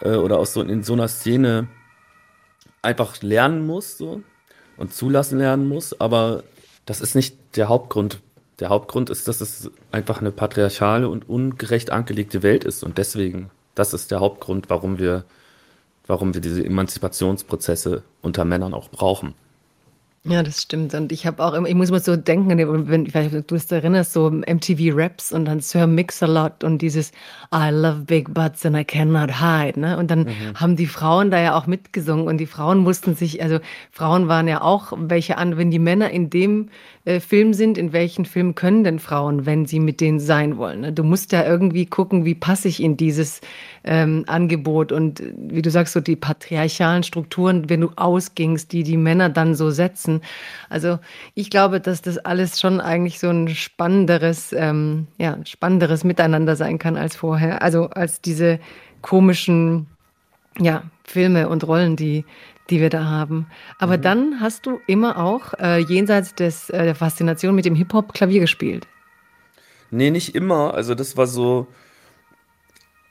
[0.00, 1.68] äh, oder aus so in so einer Szene
[2.80, 4.22] einfach lernen muss so,
[4.78, 6.00] und zulassen lernen muss.
[6.00, 6.44] Aber
[6.86, 8.20] das ist nicht der Hauptgrund.
[8.58, 12.82] Der Hauptgrund ist, dass es einfach eine patriarchale und ungerecht angelegte Welt ist.
[12.82, 15.26] Und deswegen, das ist der Hauptgrund, warum wir
[16.12, 19.32] warum wir diese Emanzipationsprozesse unter Männern auch brauchen.
[20.24, 20.94] Ja, das stimmt.
[20.94, 22.48] Und ich habe auch immer, ich muss mal so denken,
[22.86, 27.10] wenn du das erinnerst, so MTV Raps und dann Sir Mix-a-Lot und dieses
[27.52, 29.98] I love big butts and I cannot hide, ne?
[29.98, 30.54] Und dann mhm.
[30.54, 33.58] haben die Frauen da ja auch mitgesungen und die Frauen mussten sich, also
[33.90, 36.68] Frauen waren ja auch welche an, wenn die Männer in dem
[37.04, 40.82] äh, Film sind, in welchen Film können denn Frauen, wenn sie mit denen sein wollen?
[40.82, 40.92] Ne?
[40.92, 43.40] Du musst ja irgendwie gucken, wie passe ich in dieses
[43.84, 48.96] ähm, Angebot und wie du sagst, so die patriarchalen Strukturen, wenn du ausgingst, die die
[48.96, 50.20] Männer dann so setzen.
[50.68, 50.98] Also
[51.34, 56.78] ich glaube, dass das alles schon eigentlich so ein spannenderes, ähm, ja, spannenderes Miteinander sein
[56.78, 57.62] kann als vorher.
[57.62, 58.60] Also als diese
[59.00, 59.86] komischen,
[60.58, 62.24] ja, Filme und Rollen, die,
[62.70, 63.46] die wir da haben.
[63.78, 64.02] Aber mhm.
[64.02, 68.40] dann hast du immer auch äh, jenseits des, äh, der Faszination mit dem Hip-Hop Klavier
[68.40, 68.86] gespielt.
[69.90, 70.72] Nee, nicht immer.
[70.72, 71.66] Also das war so,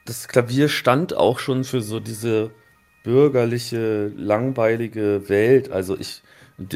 [0.05, 2.51] das Klavier stand auch schon für so diese
[3.03, 5.71] bürgerliche, langweilige Welt.
[5.71, 6.21] Also ich,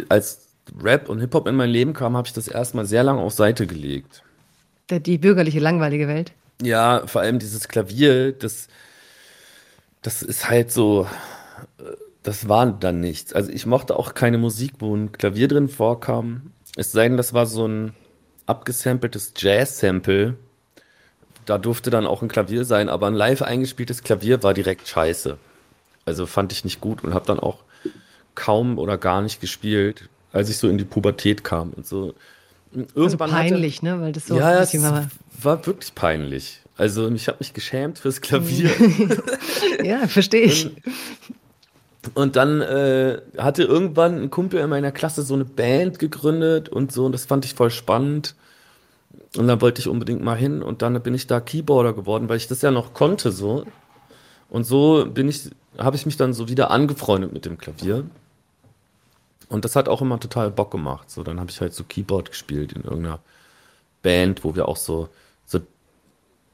[0.10, 0.48] als
[0.82, 3.68] Rap und Hip-Hop in mein Leben kam, habe ich das erstmal sehr lange auf Seite
[3.68, 4.24] gelegt.
[4.90, 6.34] Die, die bürgerliche, langweilige Welt?
[6.62, 8.68] Ja, vor allem dieses Klavier, das,
[10.02, 11.08] das ist halt so,
[12.24, 13.34] das war dann nichts.
[13.34, 16.52] Also ich mochte auch keine Musik, wo ein Klavier drin vorkam.
[16.76, 17.94] Es sei denn, das war so ein
[18.46, 20.36] abgesampeltes Jazz-Sample.
[21.46, 25.38] Da durfte dann auch ein Klavier sein, aber ein live eingespieltes Klavier war direkt scheiße.
[26.06, 27.60] Also fand ich nicht gut und habe dann auch
[28.36, 32.14] kaum oder gar nicht gespielt, als ich so in die Pubertät kam und so.
[32.74, 34.02] Irgendwann also peinlich, hatte, ne?
[34.02, 35.08] Weil das so ja, es war.
[35.42, 36.62] war wirklich peinlich.
[36.78, 38.70] Also ich habe mich geschämt fürs Klavier.
[39.84, 40.66] ja, verstehe ich.
[40.66, 46.68] Und, und dann äh, hatte irgendwann ein Kumpel in meiner Klasse so eine Band gegründet
[46.68, 48.36] und so, und das fand ich voll spannend.
[49.38, 52.38] Und dann wollte ich unbedingt mal hin und dann bin ich da Keyboarder geworden, weil
[52.38, 53.66] ich das ja noch konnte so.
[54.50, 58.06] Und so bin ich, habe ich mich dann so wieder angefreundet mit dem Klavier.
[59.50, 61.10] Und das hat auch immer total Bock gemacht.
[61.10, 63.20] So, dann habe ich halt so Keyboard gespielt in irgendeiner
[64.02, 65.10] Band, wo wir auch so,
[65.46, 65.60] so,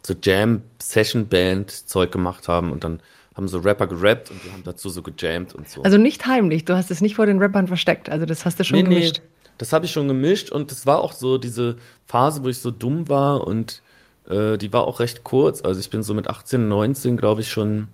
[0.06, 3.02] so Jam-Session-Band-Zeug gemacht haben und dann
[3.36, 5.84] haben so Rapper gerappt und wir haben dazu so gejammt und so.
[5.84, 8.64] Also nicht heimlich, du hast es nicht vor den Rappern versteckt, also das hast du
[8.66, 9.22] schon nee, gemischt.
[9.24, 9.31] Nee,
[9.62, 11.76] das habe ich schon gemischt und das war auch so diese
[12.08, 13.84] Phase, wo ich so dumm war und
[14.28, 15.62] äh, die war auch recht kurz.
[15.62, 17.88] Also ich bin so mit 18, 19, glaube ich, schon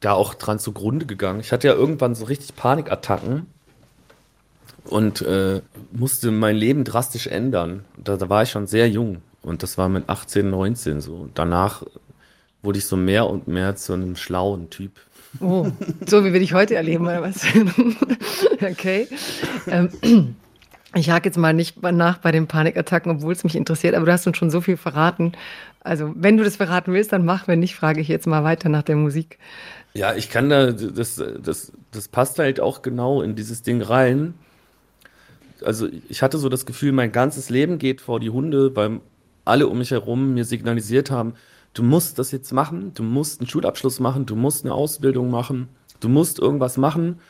[0.00, 1.40] da auch dran zugrunde gegangen.
[1.40, 3.46] Ich hatte ja irgendwann so richtig Panikattacken
[4.84, 5.62] und äh,
[5.92, 7.86] musste mein Leben drastisch ändern.
[7.96, 11.30] Da, da, war ich schon sehr jung und das war mit 18, 19 so.
[11.32, 11.84] Danach
[12.60, 14.92] wurde ich so mehr und mehr zu einem schlauen Typ.
[15.40, 15.68] Oh,
[16.06, 17.46] so wie wir dich heute erleben, oder was?
[18.60, 19.08] okay.
[19.66, 20.36] Ähm,
[20.94, 24.12] ich hake jetzt mal nicht nach bei den Panikattacken, obwohl es mich interessiert, aber du
[24.12, 25.32] hast uns schon so viel verraten.
[25.80, 27.46] Also, wenn du das verraten willst, dann mach.
[27.46, 29.38] Wenn nicht, frage ich jetzt mal weiter nach der Musik.
[29.92, 34.34] Ja, ich kann da, das, das, das passt halt auch genau in dieses Ding rein.
[35.62, 39.00] Also, ich hatte so das Gefühl, mein ganzes Leben geht vor die Hunde, weil
[39.44, 41.34] alle um mich herum mir signalisiert haben,
[41.74, 45.68] du musst das jetzt machen, du musst einen Schulabschluss machen, du musst eine Ausbildung machen,
[46.00, 47.20] du musst irgendwas machen,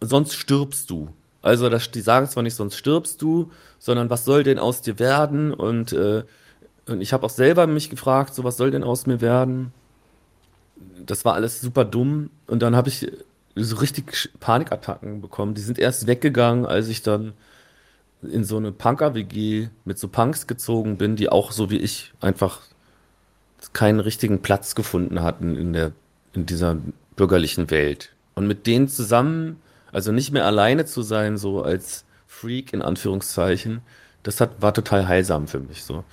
[0.00, 1.08] sonst stirbst du.
[1.44, 4.98] Also das, die sagen zwar nicht, sonst stirbst du, sondern was soll denn aus dir
[4.98, 5.52] werden?
[5.52, 6.22] Und, äh,
[6.86, 9.74] und ich habe auch selber mich gefragt, so was soll denn aus mir werden?
[11.04, 12.30] Das war alles super dumm.
[12.46, 13.12] Und dann habe ich
[13.56, 15.52] so richtig Panikattacken bekommen.
[15.52, 17.34] Die sind erst weggegangen, als ich dann
[18.22, 22.62] in so eine Punker-WG mit so Punks gezogen bin, die auch so wie ich einfach
[23.74, 25.92] keinen richtigen Platz gefunden hatten in der,
[26.32, 26.78] in dieser
[27.16, 28.14] bürgerlichen Welt.
[28.34, 29.60] Und mit denen zusammen,
[29.94, 33.80] also nicht mehr alleine zu sein, so als Freak in Anführungszeichen,
[34.22, 36.04] das hat, war total heilsam für mich, so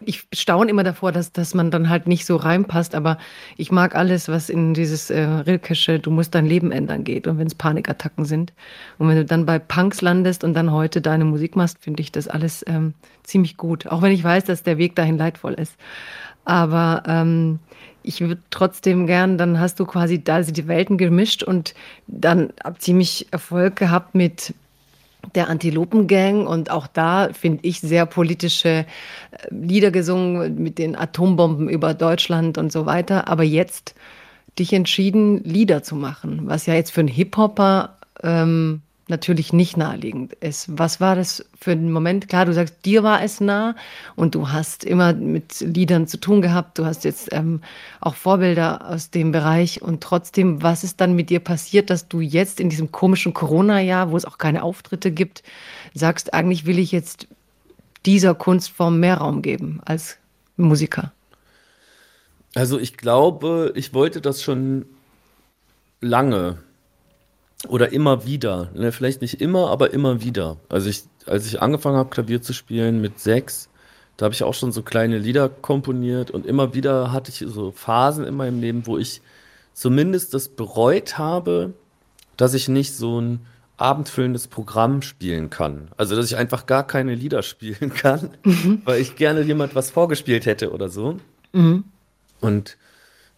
[0.00, 3.18] ich staune immer davor, dass, dass man dann halt nicht so reinpasst, aber
[3.56, 7.38] ich mag alles, was in dieses äh, Rilkesche, du musst dein Leben ändern geht und
[7.38, 8.52] wenn es Panikattacken sind.
[8.98, 12.12] Und wenn du dann bei Punks landest und dann heute deine Musik machst, finde ich
[12.12, 12.94] das alles ähm,
[13.24, 13.86] ziemlich gut.
[13.86, 15.74] Auch wenn ich weiß, dass der Weg dahin leidvoll ist.
[16.44, 17.58] Aber ähm,
[18.08, 21.74] ich würde trotzdem gern, dann hast du quasi da die Welten gemischt und
[22.06, 24.54] dann ziemlich Erfolg gehabt mit
[25.34, 28.86] der Antilopengang und auch da finde ich sehr politische äh,
[29.50, 33.28] Lieder gesungen mit den Atombomben über Deutschland und so weiter.
[33.28, 33.94] Aber jetzt
[34.58, 38.80] dich entschieden, Lieder zu machen, was ja jetzt für einen Hip-Hopper ähm,
[39.10, 40.66] natürlich nicht naheliegend ist.
[40.78, 42.28] Was war das für ein Moment?
[42.28, 43.74] Klar, du sagst, dir war es nah
[44.16, 46.78] und du hast immer mit Liedern zu tun gehabt.
[46.78, 47.60] Du hast jetzt ähm,
[48.00, 52.20] auch Vorbilder aus dem Bereich und trotzdem, was ist dann mit dir passiert, dass du
[52.20, 55.42] jetzt in diesem komischen Corona-Jahr, wo es auch keine Auftritte gibt,
[55.94, 57.26] sagst, eigentlich will ich jetzt
[58.06, 60.18] dieser Kunstform mehr Raum geben als
[60.56, 61.12] Musiker?
[62.54, 64.86] Also ich glaube, ich wollte das schon
[66.00, 66.58] lange
[67.66, 68.70] oder immer wieder.
[68.74, 68.92] Ne?
[68.92, 70.58] Vielleicht nicht immer, aber immer wieder.
[70.68, 73.68] Also ich, als ich angefangen habe, Klavier zu spielen mit sechs,
[74.16, 77.70] da habe ich auch schon so kleine Lieder komponiert und immer wieder hatte ich so
[77.72, 79.22] Phasen in meinem Leben, wo ich
[79.74, 81.72] zumindest das bereut habe,
[82.36, 83.46] dass ich nicht so ein
[83.76, 85.88] abendfüllendes Programm spielen kann.
[85.96, 88.82] Also dass ich einfach gar keine Lieder spielen kann, mhm.
[88.84, 91.18] weil ich gerne jemand was vorgespielt hätte oder so.
[91.52, 91.84] Mhm.
[92.40, 92.76] Und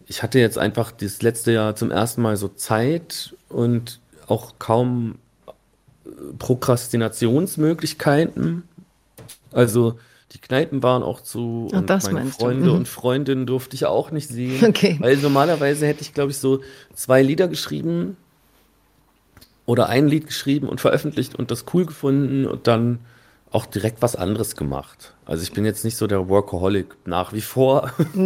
[0.07, 3.99] ich hatte jetzt einfach das letzte Jahr zum ersten Mal so Zeit und
[4.31, 5.19] auch kaum
[6.39, 8.63] Prokrastinationsmöglichkeiten.
[9.51, 9.99] Also
[10.31, 12.29] die Kneipen waren auch zu Ach, und das meine.
[12.31, 12.75] Freunde Mhm.
[12.75, 14.63] und Freundinnen durfte ich auch nicht sehen.
[14.65, 14.95] Okay.
[14.99, 16.61] Weil normalerweise hätte ich, glaube ich, so
[16.93, 18.15] zwei Lieder geschrieben
[19.65, 22.99] oder ein Lied geschrieben und veröffentlicht und das cool gefunden und dann
[23.51, 25.13] auch direkt was anderes gemacht.
[25.25, 27.91] Also ich bin jetzt nicht so der Workaholic nach wie vor.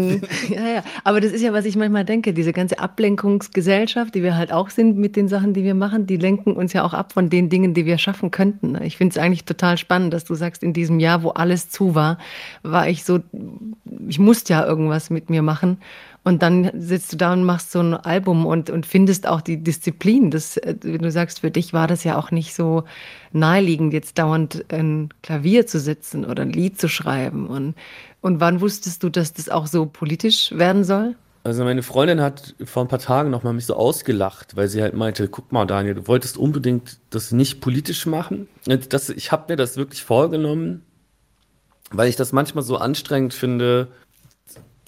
[0.50, 4.38] Ja, ja, aber das ist ja, was ich manchmal denke, diese ganze Ablenkungsgesellschaft, die wir
[4.38, 7.14] halt auch sind mit den Sachen, die wir machen, die lenken uns ja auch ab
[7.14, 8.80] von den Dingen, die wir schaffen könnten.
[8.84, 11.96] Ich finde es eigentlich total spannend, dass du sagst, in diesem Jahr, wo alles zu
[11.96, 12.20] war,
[12.62, 13.20] war ich so,
[14.08, 15.80] ich musste ja irgendwas mit mir machen.
[16.26, 19.64] Und dann sitzt du da und machst so ein Album und, und findest auch die
[19.64, 20.32] Disziplin.
[20.32, 22.84] Das, äh, wenn du sagst, für dich war das ja auch nicht so
[23.32, 27.46] naheliegend, jetzt dauernd ein Klavier zu sitzen oder ein Lied zu schreiben.
[27.46, 27.76] Und,
[28.22, 31.16] und wann wusstest du, dass das auch so politisch werden soll?
[31.44, 34.82] Also meine Freundin hat vor ein paar Tagen noch mal mich so ausgelacht, weil sie
[34.82, 38.48] halt meinte, guck mal Daniel, du wolltest unbedingt das nicht politisch machen.
[38.90, 40.82] Das, ich habe mir das wirklich vorgenommen,
[41.92, 43.90] weil ich das manchmal so anstrengend finde,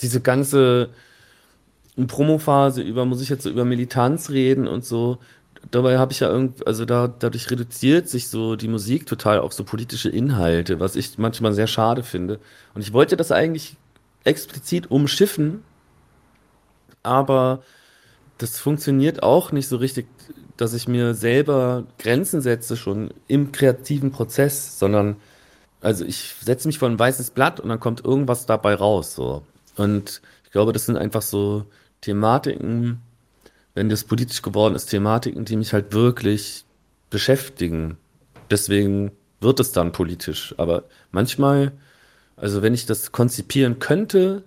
[0.02, 0.90] diese ganze
[2.06, 5.18] Promophase über, muss ich jetzt so über Militanz reden und so.
[5.72, 9.54] Dabei habe ich ja irgendwie, also da, dadurch reduziert sich so die Musik total auf
[9.54, 12.40] so politische Inhalte, was ich manchmal sehr schade finde.
[12.76, 13.76] Und ich wollte das eigentlich
[14.24, 15.64] explizit umschiffen,
[17.02, 17.64] aber
[18.38, 20.08] das funktioniert auch nicht so richtig,
[20.58, 25.16] dass ich mir selber Grenzen setze schon im kreativen Prozess, sondern
[25.82, 29.44] also ich setze mich vor ein weißes Blatt und dann kommt irgendwas dabei raus so.
[29.76, 31.66] Und ich glaube, das sind einfach so
[32.02, 33.02] Thematiken,
[33.74, 36.66] wenn das politisch geworden ist, Thematiken, die mich halt wirklich
[37.10, 37.98] beschäftigen.
[38.50, 40.56] Deswegen wird es dann politisch.
[40.58, 41.72] Aber manchmal,
[42.36, 44.44] also wenn ich das konzipieren könnte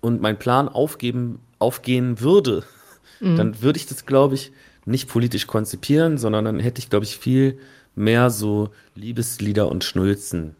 [0.00, 2.64] und mein Plan aufgeben, aufgehen würde,
[3.20, 4.52] dann würde ich das, glaube ich,
[4.84, 7.58] nicht politisch konzipieren, sondern dann hätte ich, glaube ich, viel
[7.94, 10.54] mehr so Liebeslieder und Schnulzen.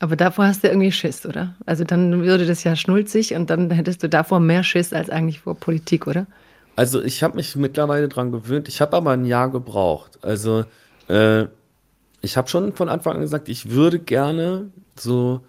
[0.00, 1.54] Aber davor hast du irgendwie Schiss, oder?
[1.66, 5.40] Also dann würde das ja schnulzig und dann hättest du davor mehr Schiss als eigentlich
[5.40, 6.26] vor Politik, oder?
[6.74, 8.66] Also ich habe mich mittlerweile dran gewöhnt.
[8.66, 10.18] Ich habe aber ein Jahr gebraucht.
[10.22, 10.64] Also
[11.08, 11.44] äh,
[12.22, 15.42] ich habe schon von Anfang an gesagt, ich würde gerne so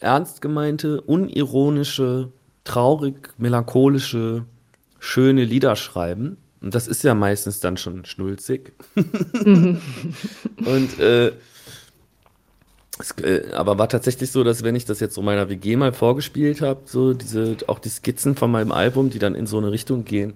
[0.00, 2.30] ernst gemeinte, unironische,
[2.64, 4.44] traurig, melancholische,
[4.98, 6.38] schöne Lieder schreiben.
[6.60, 8.72] Und das ist ja meistens dann schon schnulzig.
[8.96, 9.80] Und
[10.98, 11.32] äh,
[13.02, 15.92] es, äh, aber war tatsächlich so, dass wenn ich das jetzt so meiner WG mal
[15.92, 19.70] vorgespielt habe, so diese, auch die Skizzen von meinem Album, die dann in so eine
[19.72, 20.34] Richtung gehen,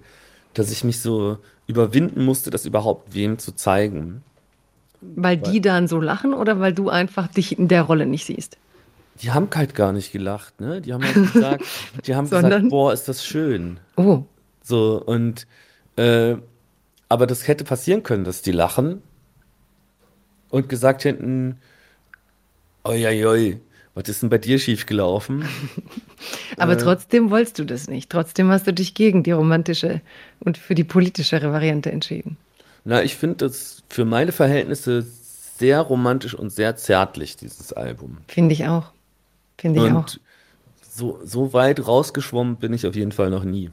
[0.53, 1.37] dass ich mich so
[1.67, 4.23] überwinden musste, das überhaupt wem zu zeigen.
[5.01, 8.57] Weil die dann so lachen oder weil du einfach dich in der Rolle nicht siehst?
[9.21, 10.81] Die haben halt gar nicht gelacht, ne?
[10.81, 11.63] Die haben halt gesagt,
[12.05, 12.51] die haben Sondern?
[12.51, 13.79] gesagt, boah, ist das schön.
[13.95, 14.23] Oh,
[14.63, 15.47] So, und
[15.97, 16.35] äh,
[17.09, 19.01] aber das hätte passieren können, dass die lachen
[20.49, 21.57] und gesagt hätten,
[22.87, 23.59] oi,
[23.93, 25.45] was ist denn bei dir schiefgelaufen?
[26.57, 26.77] aber Äh.
[26.77, 28.09] trotzdem wolltest du das nicht.
[28.09, 30.01] Trotzdem hast du dich gegen die romantische
[30.39, 32.37] und für die politischere Variante entschieden.
[32.83, 35.01] Na, ich finde das für meine Verhältnisse
[35.57, 38.17] sehr romantisch und sehr zärtlich, dieses Album.
[38.27, 38.91] Finde ich auch.
[39.57, 39.95] Finde ich auch.
[39.97, 40.19] Und
[40.81, 43.71] so, so weit rausgeschwommen bin ich auf jeden Fall noch nie.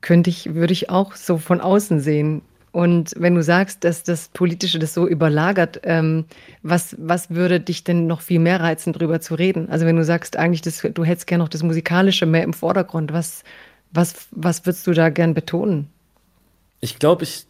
[0.00, 2.42] könnte ich, würde ich auch so von außen sehen.
[2.76, 6.26] Und wenn du sagst, dass das Politische das so überlagert, ähm,
[6.62, 9.70] was, was würde dich denn noch viel mehr reizen, drüber zu reden?
[9.70, 13.14] Also wenn du sagst, eigentlich, das, du hättest gerne noch das Musikalische mehr im Vordergrund,
[13.14, 13.44] was,
[13.92, 15.88] was, was würdest du da gern betonen?
[16.80, 17.46] Ich glaube, ich,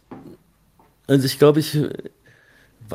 [1.07, 1.77] also ich glaube, ich,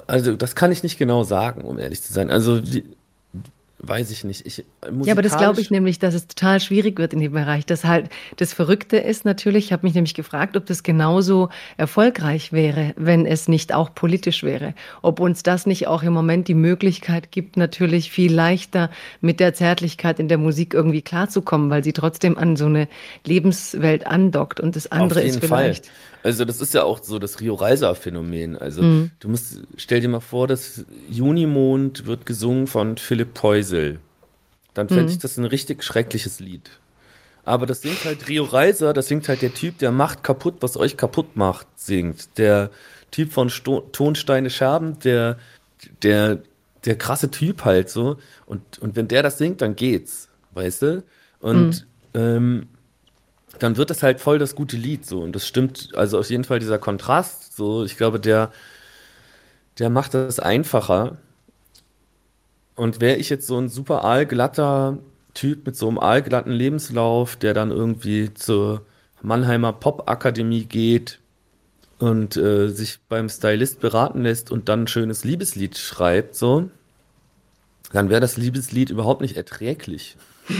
[0.06, 2.30] also das kann ich nicht genau sagen, um ehrlich zu sein.
[2.30, 2.84] Also die,
[3.82, 4.46] weiß ich nicht.
[4.46, 4.64] Ich,
[5.04, 7.66] Ja, aber das glaube ich nämlich, dass es total schwierig wird in dem Bereich.
[7.66, 12.52] Das halt das Verrückte ist natürlich, ich habe mich nämlich gefragt, ob das genauso erfolgreich
[12.52, 14.74] wäre, wenn es nicht auch politisch wäre.
[15.02, 19.54] Ob uns das nicht auch im Moment die Möglichkeit gibt, natürlich viel leichter mit der
[19.54, 22.88] Zärtlichkeit in der Musik irgendwie klarzukommen, weil sie trotzdem an so eine
[23.26, 25.86] Lebenswelt andockt und das andere Auf jeden ist vielleicht.
[25.86, 25.94] Fall.
[26.24, 28.56] Also das ist ja auch so das Rio Reiser Phänomen.
[28.56, 29.10] Also Mhm.
[29.18, 33.34] du musst, stell dir mal vor, das Junimond wird gesungen von Philipp
[33.72, 34.00] Poisel.
[34.74, 35.08] Dann fände Mhm.
[35.10, 36.70] ich das ein richtig schreckliches Lied.
[37.44, 40.76] Aber das singt halt Rio Reiser, das singt halt der Typ, der macht kaputt, was
[40.76, 42.38] euch kaputt macht, singt.
[42.38, 42.70] Der
[43.10, 45.38] Typ von Sto Tonsteine Scherben, der,
[46.02, 46.42] der,
[46.84, 48.16] der krasse Typ halt so.
[48.46, 51.04] Und, und wenn der das singt, dann geht's, weißt du?
[51.40, 52.68] Und ähm,
[53.58, 56.44] dann wird das halt voll das gute Lied so und das stimmt also auf jeden
[56.44, 58.50] Fall dieser Kontrast so ich glaube der
[59.78, 61.18] der macht das einfacher
[62.76, 64.98] und wäre ich jetzt so ein super aalglatter
[65.34, 68.84] Typ mit so einem aalglatten Lebenslauf der dann irgendwie zur
[69.22, 71.20] Mannheimer Popakademie geht
[71.98, 76.68] und äh, sich beim Stylist beraten lässt und dann ein schönes Liebeslied schreibt, so,
[77.92, 80.16] dann wäre das Liebeslied überhaupt nicht erträglich.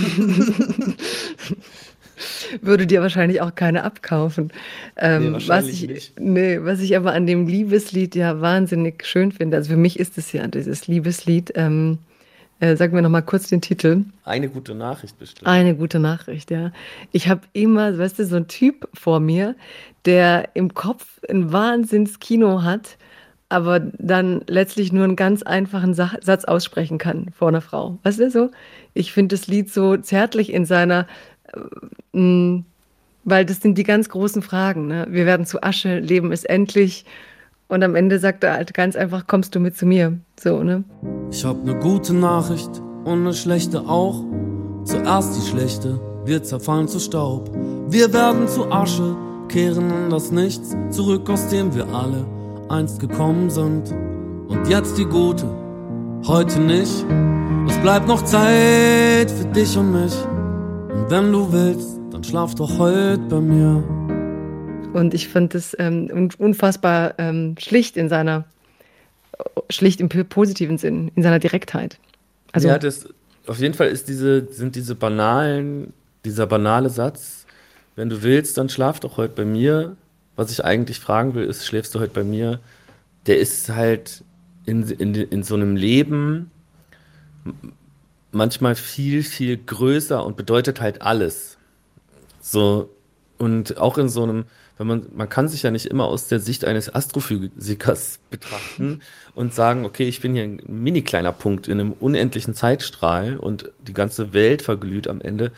[2.61, 4.53] Würde dir wahrscheinlich auch keine abkaufen.
[4.97, 6.21] Ähm, Nee, was, ich, nicht.
[6.21, 10.19] nee, was ich aber an dem Liebeslied ja wahnsinnig schön finde, also für mich ist
[10.19, 11.99] es ja dieses Liebeslied, ähm,
[12.61, 14.05] äh, sag mir nochmal kurz den Titel.
[14.25, 15.49] Eine gute Nachricht bestimmt.
[15.49, 16.71] Eine gute Nachricht, ja.
[17.11, 19.57] Ich habe immer, weißt du, so einen Typ vor mir,
[20.05, 22.97] der im Kopf ein Wahnsinnskino hat,
[23.49, 27.99] aber dann letztlich nur einen ganz einfachen Sa Satz aussprechen kann vor einer Frau.
[28.03, 28.51] Weißt du so?
[28.95, 31.07] Ich finde das Lied so zärtlich in seiner,
[32.13, 34.87] weil das sind die ganz großen Fragen.
[34.87, 35.07] Ne?
[35.11, 37.05] Wir werden zu Asche, Leben ist endlich.
[37.69, 40.19] Und am Ende sagt er halt ganz einfach, kommst du mit zu mir?
[40.39, 40.85] So, ne?
[41.31, 42.71] Ich hab ne gute Nachricht
[43.05, 44.25] und ne schlechte auch.
[44.85, 47.51] Zuerst die schlechte, wir zerfallen zu Staub.
[47.89, 49.17] Wir werden zu Asche,
[49.49, 52.27] kehren in das Nichts zurück, aus dem wir alle
[52.69, 53.95] einst gekommen sind.
[54.49, 55.47] Und jetzt die gute,
[56.27, 57.07] heute nicht.
[57.69, 60.15] Es bleibt noch Zeit für dich und mich.
[61.03, 63.83] Und wenn du willst, dann schlaf doch heute bei mir.
[64.93, 68.45] Und ich fand es ähm, un- unfassbar ähm, schlicht in seiner,
[69.69, 71.99] schlicht im positiven Sinn, in seiner Direktheit.
[72.53, 73.09] Also, ja, das,
[73.49, 75.93] auf jeden Fall ist diese, sind diese banalen,
[76.25, 77.47] dieser banale Satz,
[77.97, 79.97] wenn du willst, dann schlaf doch heute bei mir.
[80.37, 82.61] Was ich eigentlich fragen will, ist, schläfst du heute bei mir?
[83.27, 84.23] Der ist halt
[84.67, 86.53] in, in, in so einem Leben
[88.33, 91.59] manchmal viel, viel größer und bedeutet halt alles.
[92.41, 92.91] So,
[93.39, 94.45] und auch in so einem,
[94.79, 99.01] wenn man, man kann sich ja nicht immer aus der Sicht eines Astrophysikers betrachten
[99.35, 103.71] und sagen, okay, ich bin hier ein mini kleiner Punkt in einem unendlichen Zeitstrahl und
[103.87, 105.53] die ganze Welt verglüht am Ende,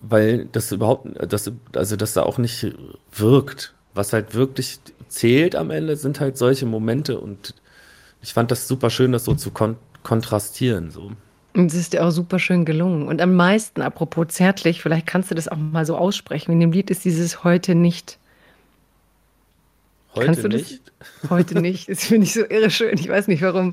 [0.00, 2.72] weil das überhaupt, das, also das da auch nicht
[3.12, 3.74] wirkt.
[3.94, 4.78] Was halt wirklich
[5.08, 7.54] zählt am Ende, sind halt solche Momente und
[8.22, 11.12] ich fand das super schön, das so zu kon kontrastieren, so.
[11.54, 13.06] und es ist dir auch super schön gelungen.
[13.08, 16.52] Und am meisten, apropos zärtlich, vielleicht kannst du das auch mal so aussprechen.
[16.52, 18.18] In dem Lied ist dieses heute nicht.
[20.14, 20.60] Heute Kannst du das?
[20.60, 20.82] nicht.
[21.30, 21.88] Heute nicht.
[21.88, 22.96] Das finde ich so irre schön.
[22.98, 23.72] Ich weiß nicht warum.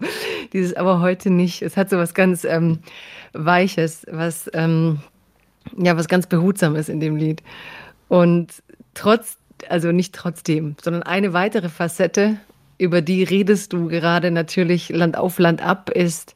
[0.53, 1.61] Dieses aber heute nicht.
[1.61, 2.79] Es hat so was ganz ähm,
[3.33, 4.99] Weiches, was, ähm,
[5.77, 7.43] ja, was ganz Behutsames in dem Lied.
[8.07, 8.63] Und
[8.95, 12.37] trotz, also nicht trotzdem, sondern eine weitere Facette,
[12.79, 16.33] über die redest du gerade natürlich Land auf Land ab, ist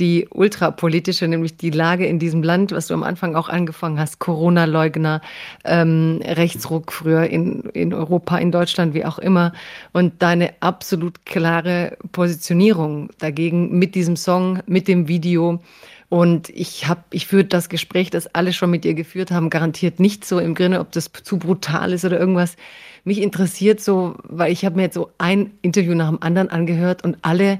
[0.00, 4.18] die ultrapolitische, nämlich die Lage in diesem Land, was du am Anfang auch angefangen hast,
[4.18, 5.20] Corona-Leugner,
[5.64, 9.52] ähm, Rechtsruck früher in, in Europa, in Deutschland, wie auch immer,
[9.92, 15.60] und deine absolut klare Positionierung dagegen mit diesem Song, mit dem Video.
[16.08, 20.00] Und ich habe, ich führe das Gespräch, das alle schon mit dir geführt haben, garantiert
[20.00, 22.56] nicht so im Grinne, ob das zu brutal ist oder irgendwas.
[23.04, 27.04] Mich interessiert so, weil ich habe mir jetzt so ein Interview nach dem anderen angehört
[27.04, 27.58] und alle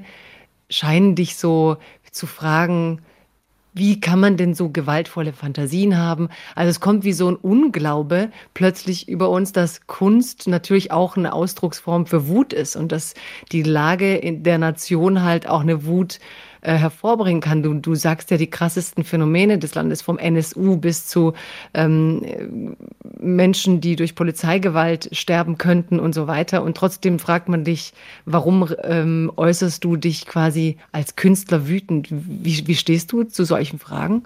[0.69, 1.77] scheinen dich so
[2.11, 3.01] zu fragen,
[3.75, 6.29] wie kann man denn so gewaltvolle Fantasien haben?
[6.55, 11.33] Also es kommt wie so ein Unglaube plötzlich über uns, dass Kunst natürlich auch eine
[11.33, 13.15] Ausdrucksform für Wut ist und dass
[13.51, 16.19] die Lage in der Nation halt auch eine Wut
[16.65, 17.61] äh, hervorbringen kann.
[17.61, 21.33] Du, du sagst ja die krassesten Phänomene des Landes, vom NSU bis zu
[21.73, 22.47] ähm, äh,
[23.23, 26.63] Menschen, die durch Polizeigewalt sterben könnten und so weiter.
[26.63, 27.93] Und trotzdem fragt man dich,
[28.25, 32.07] warum ähm, äußerst du dich quasi als Künstler wütend?
[32.09, 34.23] Wie, wie stehst du zu solchen Fragen?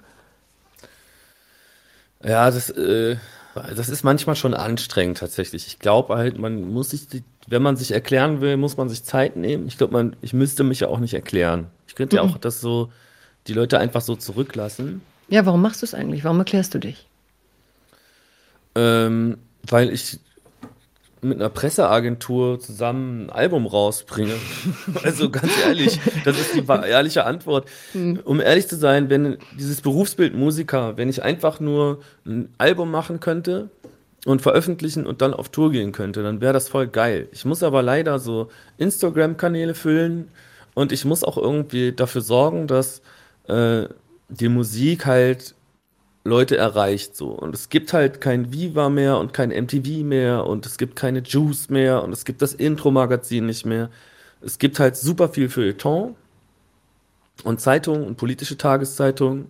[2.24, 3.16] Ja, das, äh,
[3.54, 5.66] das ist manchmal schon anstrengend tatsächlich.
[5.66, 7.06] Ich glaube halt, man muss sich,
[7.48, 9.66] wenn man sich erklären will, muss man sich Zeit nehmen.
[9.66, 11.66] Ich glaube, man, ich müsste mich ja auch nicht erklären.
[11.88, 12.92] Ich könnte ja auch das so,
[13.46, 16.24] die Leute einfach so zurücklassen, Ja, warum machst du es eigentlich?
[16.24, 17.06] Warum erklärst du dich?
[18.74, 20.18] ähm, weil ich
[21.22, 24.34] mit einer Presseagentur zusammen ein Album rausbringe.
[25.02, 27.68] Also ganz ehrlich, das ist die ehrliche Antwort.
[28.24, 33.20] Um ehrlich zu sein, wenn dieses Berufsbild Musiker, wenn ich einfach nur ein Album machen
[33.20, 33.70] könnte
[34.26, 37.28] und veröffentlichen und dann auf Tour gehen könnte, dann wäre das voll geil.
[37.32, 38.48] Ich muss aber leider so
[38.78, 40.28] Instagram-Kanäle füllen
[40.74, 43.02] und ich muss auch irgendwie dafür sorgen, dass
[43.48, 43.84] äh,
[44.28, 45.54] die Musik halt
[46.24, 47.28] Leute erreicht so.
[47.28, 51.20] Und es gibt halt kein Viva mehr und kein MTV mehr und es gibt keine
[51.20, 53.90] Juice mehr und es gibt das Intro-Magazin nicht mehr.
[54.42, 56.14] Es gibt halt super viel Feuilleton
[57.44, 59.48] und Zeitungen und politische Tageszeitungen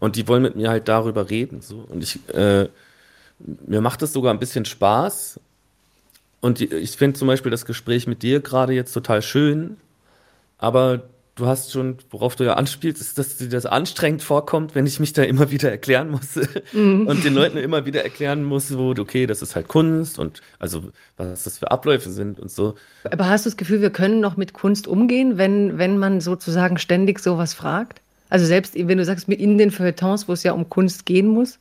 [0.00, 1.60] und die wollen mit mir halt darüber reden.
[1.60, 1.84] So.
[1.88, 2.68] Und ich, äh,
[3.38, 5.40] mir macht es sogar ein bisschen Spaß.
[6.40, 9.76] Und ich finde zum Beispiel das Gespräch mit dir gerade jetzt total schön,
[10.56, 11.02] aber
[11.38, 15.00] du hast schon, worauf du ja anspielst, ist, dass dir das anstrengend vorkommt, wenn ich
[15.00, 16.36] mich da immer wieder erklären muss
[16.72, 17.06] mhm.
[17.06, 20.84] und den Leuten immer wieder erklären muss, wo, okay, das ist halt Kunst und also
[21.16, 22.74] was das für Abläufe sind und so.
[23.10, 26.78] Aber hast du das Gefühl, wir können noch mit Kunst umgehen, wenn, wenn man sozusagen
[26.78, 28.00] ständig sowas fragt?
[28.28, 31.58] Also selbst wenn du sagst, in den Feuilletons, wo es ja um Kunst gehen muss,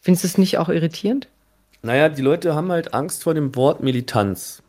[0.00, 1.28] findest du es nicht auch irritierend?
[1.82, 4.62] Naja, die Leute haben halt Angst vor dem Wort Militanz.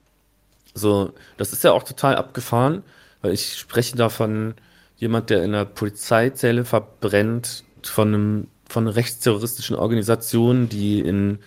[0.76, 2.84] So, das ist ja auch total abgefahren.
[3.22, 4.56] Weil ich spreche da von
[4.98, 11.40] jemand, der in einer Polizeizelle verbrennt, von, einem, von rechtsterroristischen Organisation, die in,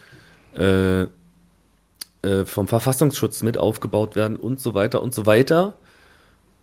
[0.56, 1.02] äh,
[2.22, 5.74] äh, vom Verfassungsschutz mit aufgebaut werden und so weiter und so weiter.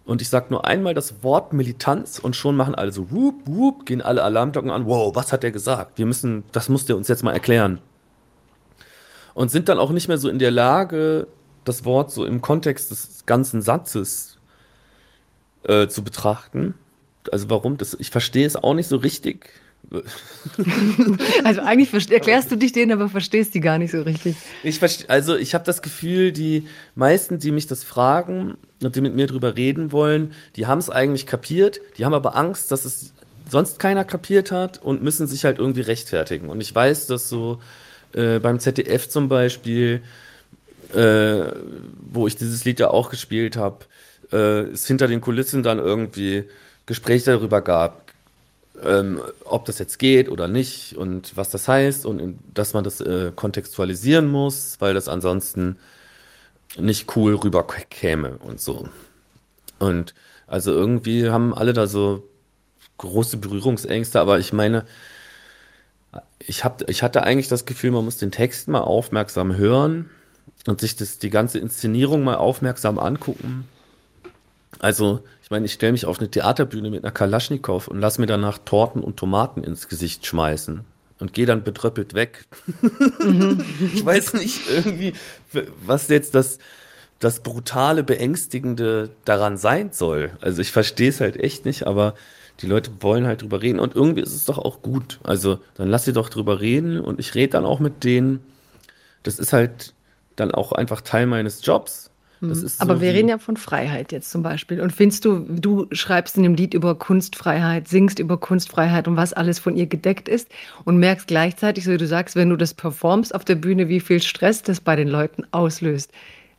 [0.06, 3.86] Und ich sage nur einmal das Wort Militanz und schon machen alle so, whoop, whoop,
[3.86, 4.86] gehen alle Alarmglocken an.
[4.86, 5.98] Wow, was hat der gesagt?
[5.98, 7.80] Wir müssen, das muss der uns jetzt mal erklären.
[9.34, 11.28] Und sind dann auch nicht mehr so in der Lage,
[11.66, 14.37] das Wort so im Kontext des ganzen Satzes
[15.64, 16.74] äh, zu betrachten.
[17.32, 19.50] Also warum das, ich verstehe es auch nicht so richtig.
[21.44, 24.36] also eigentlich erklärst du dich denen, aber verstehst die gar nicht so richtig.
[24.64, 29.16] Ich also ich habe das Gefühl, die meisten, die mich das fragen und die mit
[29.16, 33.14] mir drüber reden wollen, die haben es eigentlich kapiert, die haben aber Angst, dass es
[33.50, 36.50] sonst keiner kapiert hat und müssen sich halt irgendwie rechtfertigen.
[36.50, 37.60] Und ich weiß, dass so
[38.14, 40.02] äh, beim ZDF zum Beispiel,
[40.94, 41.44] äh,
[42.12, 43.86] wo ich dieses Lied ja auch gespielt habe,
[44.32, 46.46] äh, es hinter den Kulissen dann irgendwie
[46.86, 48.12] Gespräche darüber gab,
[48.84, 53.02] ähm, ob das jetzt geht oder nicht und was das heißt und dass man das
[53.02, 55.78] äh, kontextualisieren muss, weil das ansonsten
[56.78, 58.88] nicht cool rüberkäme und so.
[59.80, 60.14] Und
[60.48, 62.28] also irgendwie haben alle da so
[62.98, 64.86] große Berührungsängste, aber ich meine,
[66.40, 70.10] ich, hab, ich hatte eigentlich das Gefühl, man muss den Text mal aufmerksam hören
[70.66, 73.68] und sich das, die ganze Inszenierung mal aufmerksam angucken
[74.80, 78.28] also, ich meine, ich stelle mich auf eine Theaterbühne mit einer Kalaschnikow und lass mir
[78.28, 80.84] danach Torten und Tomaten ins Gesicht schmeißen
[81.20, 82.46] und gehe dann betröppelt weg.
[83.20, 83.64] Mhm.
[83.94, 85.14] ich weiß nicht irgendwie,
[85.86, 86.60] was jetzt das,
[87.20, 90.32] das brutale, beängstigende daran sein soll.
[90.42, 92.14] Also ich verstehe es halt echt nicht, aber
[92.62, 95.20] die Leute wollen halt drüber reden und irgendwie ist es doch auch gut.
[95.24, 98.44] Also dann lass sie doch drüber reden und ich rede dann auch mit denen.
[99.24, 99.94] Das ist halt
[100.36, 102.07] dann auch einfach Teil meines Jobs.
[102.40, 104.82] So Aber wir reden ja von Freiheit jetzt zum Beispiel.
[104.82, 109.34] Und findest du, du schreibst in dem Lied über Kunstfreiheit, singst über Kunstfreiheit und was
[109.34, 110.50] alles von ihr gedeckt ist
[110.86, 114.00] und merkst gleichzeitig, so wie du sagst, wenn du das performst auf der Bühne, wie
[114.00, 116.12] viel Stress das bei den Leuten auslöst.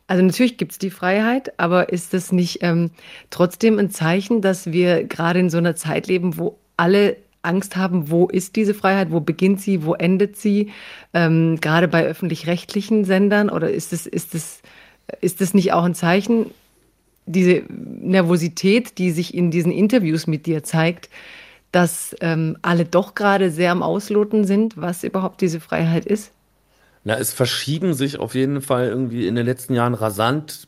[0.07, 2.89] Also natürlich gibt es die Freiheit, aber ist das nicht ähm,
[3.29, 8.09] trotzdem ein Zeichen, dass wir gerade in so einer Zeit leben, wo alle Angst haben,
[8.09, 10.71] wo ist diese Freiheit, wo beginnt sie, wo endet sie,
[11.13, 13.49] ähm, gerade bei öffentlich-rechtlichen Sendern?
[13.49, 14.61] Oder ist es, ist es
[15.21, 16.47] ist das nicht auch ein Zeichen,
[17.25, 21.09] diese Nervosität, die sich in diesen Interviews mit dir zeigt,
[21.71, 26.31] dass ähm, alle doch gerade sehr am Ausloten sind, was überhaupt diese Freiheit ist?
[27.03, 30.67] Na, es verschieben sich auf jeden Fall irgendwie in den letzten Jahren rasant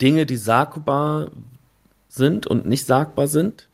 [0.00, 1.30] Dinge, die sagbar
[2.08, 3.68] sind und nicht sagbar sind.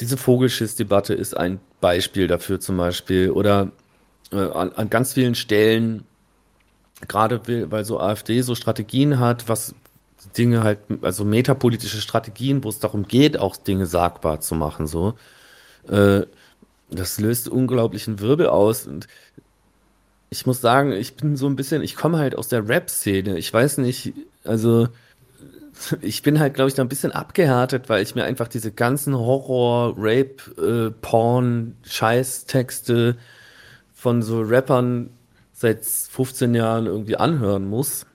[0.00, 3.30] Diese Vogelschiss-Debatte ist ein Beispiel dafür zum Beispiel.
[3.30, 3.72] Oder
[4.32, 6.04] äh, an, an ganz vielen Stellen
[7.08, 7.40] gerade
[7.70, 9.74] weil so AfD so Strategien hat, was
[10.36, 15.14] Dinge halt, also metapolitische Strategien, wo es darum geht, auch Dinge sagbar zu machen, so.
[15.88, 16.22] Äh,
[16.90, 19.06] das löst unglaublichen Wirbel aus und
[20.30, 23.38] ich muss sagen, ich bin so ein bisschen, ich komme halt aus der Rap-Szene.
[23.38, 24.88] Ich weiß nicht, also
[26.00, 29.16] ich bin halt, glaube ich, da ein bisschen abgehärtet, weil ich mir einfach diese ganzen
[29.16, 30.90] Horror, Rape, äh,
[33.92, 35.10] von so Rappern
[35.54, 38.06] seit 15 Jahren irgendwie anhören muss.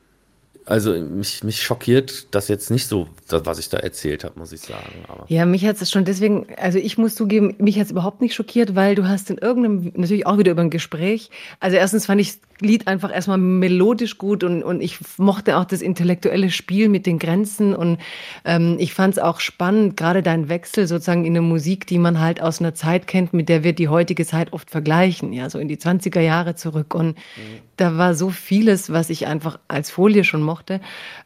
[0.69, 4.51] Also mich, mich schockiert das jetzt nicht so, das, was ich da erzählt habe, muss
[4.51, 5.03] ich sagen.
[5.07, 8.21] Aber ja, mich hat es schon deswegen, also ich muss zugeben, mich hat es überhaupt
[8.21, 12.05] nicht schockiert, weil du hast in irgendeinem, natürlich auch wieder über ein Gespräch, also erstens
[12.05, 16.89] fand ich Lied einfach erstmal melodisch gut und, und ich mochte auch das intellektuelle Spiel
[16.89, 17.99] mit den Grenzen und
[18.43, 22.19] ähm, ich fand es auch spannend, gerade dein Wechsel sozusagen in eine Musik, die man
[22.19, 25.57] halt aus einer Zeit kennt, mit der wir die heutige Zeit oft vergleichen, ja, so
[25.57, 27.68] in die 20er Jahre zurück und mhm.
[27.79, 30.81] Da war so vieles, was ich einfach als Folie schon mochte.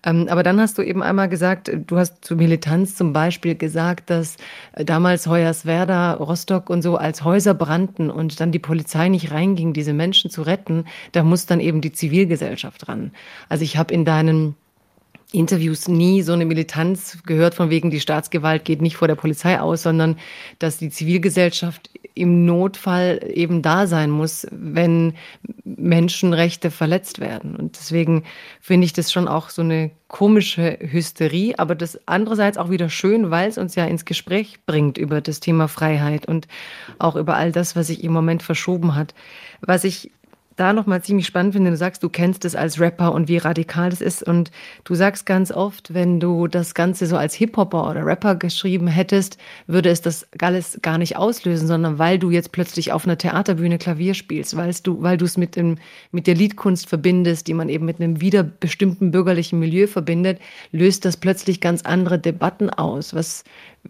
[0.05, 4.09] Ähm, aber dann hast du eben einmal gesagt, du hast zu Militanz zum Beispiel gesagt,
[4.09, 4.37] dass
[4.75, 9.93] damals Hoyerswerda, Rostock und so als Häuser brannten und dann die Polizei nicht reinging, diese
[9.93, 10.85] Menschen zu retten.
[11.11, 13.11] Da muss dann eben die Zivilgesellschaft ran.
[13.49, 14.55] Also ich habe in deinen
[15.31, 19.59] Interviews nie so eine Militanz gehört, von wegen die Staatsgewalt geht nicht vor der Polizei
[19.59, 20.17] aus, sondern
[20.59, 25.13] dass die Zivilgesellschaft im Notfall eben da sein muss, wenn
[25.63, 27.55] Menschenrechte verletzt werden.
[27.55, 28.23] Und deswegen
[28.61, 33.31] finde ich das schon auch so eine komische Hysterie, aber das andererseits auch wieder schön,
[33.31, 36.47] weil es uns ja ins Gespräch bringt über das Thema Freiheit und
[36.99, 39.13] auch über all das, was sich im Moment verschoben hat.
[39.61, 40.11] Was ich
[40.55, 43.89] da nochmal ziemlich spannend finde, du sagst, du kennst es als Rapper und wie radikal
[43.89, 44.23] das ist.
[44.23, 44.51] Und
[44.83, 49.37] du sagst ganz oft, wenn du das Ganze so als Hip-Hopper oder Rapper geschrieben hättest,
[49.67, 53.77] würde es das alles gar nicht auslösen, sondern weil du jetzt plötzlich auf einer Theaterbühne
[53.77, 55.57] Klavier spielst, weil du, weil du es mit,
[56.11, 60.39] mit der Liedkunst verbindest, die man eben mit einem wieder bestimmten bürgerlichen Milieu verbindet,
[60.71, 63.13] löst das plötzlich ganz andere Debatten aus.
[63.13, 63.43] Was,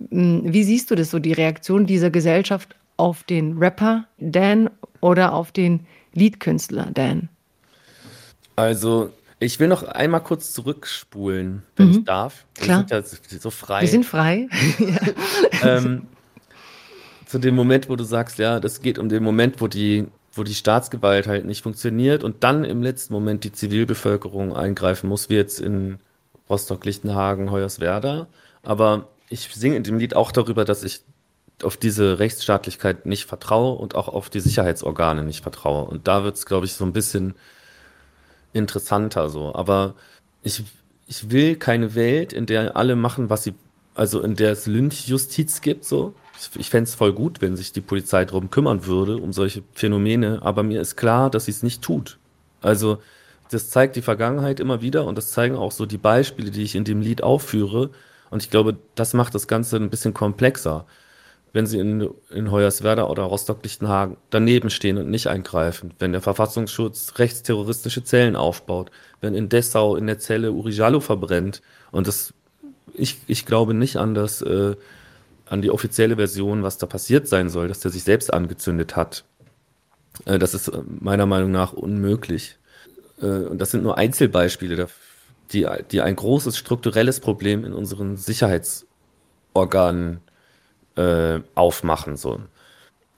[0.09, 4.70] hm, wie siehst du das so, die Reaktion dieser Gesellschaft auf den Rapper Dan
[5.01, 5.82] oder auf den
[6.14, 7.30] Liedkünstler, Dan?
[8.55, 11.91] Also, ich will noch einmal kurz zurückspulen, wenn mhm.
[11.91, 12.45] ich darf.
[12.55, 12.86] Wir Klar.
[12.88, 13.82] sind ja so frei.
[13.82, 14.47] Wir sind frei.
[15.64, 16.07] ähm,
[17.26, 20.43] zu dem Moment, wo du sagst, ja, das geht um den Moment, wo die, wo
[20.43, 25.36] die Staatsgewalt halt nicht funktioniert und dann im letzten Moment die Zivilbevölkerung eingreifen muss, wie
[25.36, 25.99] jetzt in
[26.49, 28.28] Rostock, Lichtenhagen, Hoyerswerda.
[28.61, 31.01] Aber ich singe in dem Lied auch darüber, dass ich
[31.62, 35.86] auf diese Rechtsstaatlichkeit nicht vertraue und auch auf die Sicherheitsorgane nicht vertraue.
[35.86, 37.36] Und da wird es, glaube ich, so ein bisschen
[38.54, 39.54] interessanter so.
[39.54, 39.95] Aber
[40.41, 40.64] ich,
[41.08, 43.54] ich will keine Welt, in der alle machen, was sie,
[43.95, 46.14] also in der es Lynchjustiz gibt, so.
[46.39, 49.64] Ich, ich fände es voll gut, wenn sich die Polizei darum kümmern würde, um solche
[49.74, 52.18] Phänomene, aber mir ist klar, dass sie es nicht tut.
[52.62, 52.99] Also,
[53.51, 56.76] das zeigt die Vergangenheit immer wieder und das zeigen auch so die Beispiele, die ich
[56.76, 57.91] in dem Lied aufführe.
[58.32, 60.88] Und ich glaube, das macht das Ganze ein bisschen komplexer
[61.54, 67.14] wenn sie in, in Hoyerswerda oder Rostock-Lichtenhagen daneben stehen und nicht eingreifen, wenn der Verfassungsschutz
[67.18, 68.89] rechtsterroristische Zellen aufbaut,
[69.22, 72.34] wenn in Dessau in der Zelle Uri Jallo verbrennt und das,
[72.95, 74.76] ich, ich glaube nicht an das, äh,
[75.45, 79.24] an die offizielle Version, was da passiert sein soll, dass der sich selbst angezündet hat.
[80.26, 82.58] Äh, das ist meiner Meinung nach unmöglich.
[83.22, 84.88] Äh, und das sind nur Einzelbeispiele,
[85.51, 90.22] die, die ein großes strukturelles Problem in unseren Sicherheitsorganen
[90.96, 92.18] äh, aufmachen.
[92.18, 92.41] So.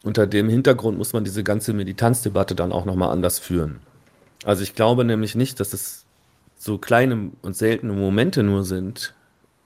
[0.03, 3.79] Unter dem Hintergrund muss man diese ganze Militanzdebatte dann auch nochmal anders führen.
[4.43, 6.05] Also ich glaube nämlich nicht, dass es
[6.57, 9.13] so kleine und seltene Momente nur sind,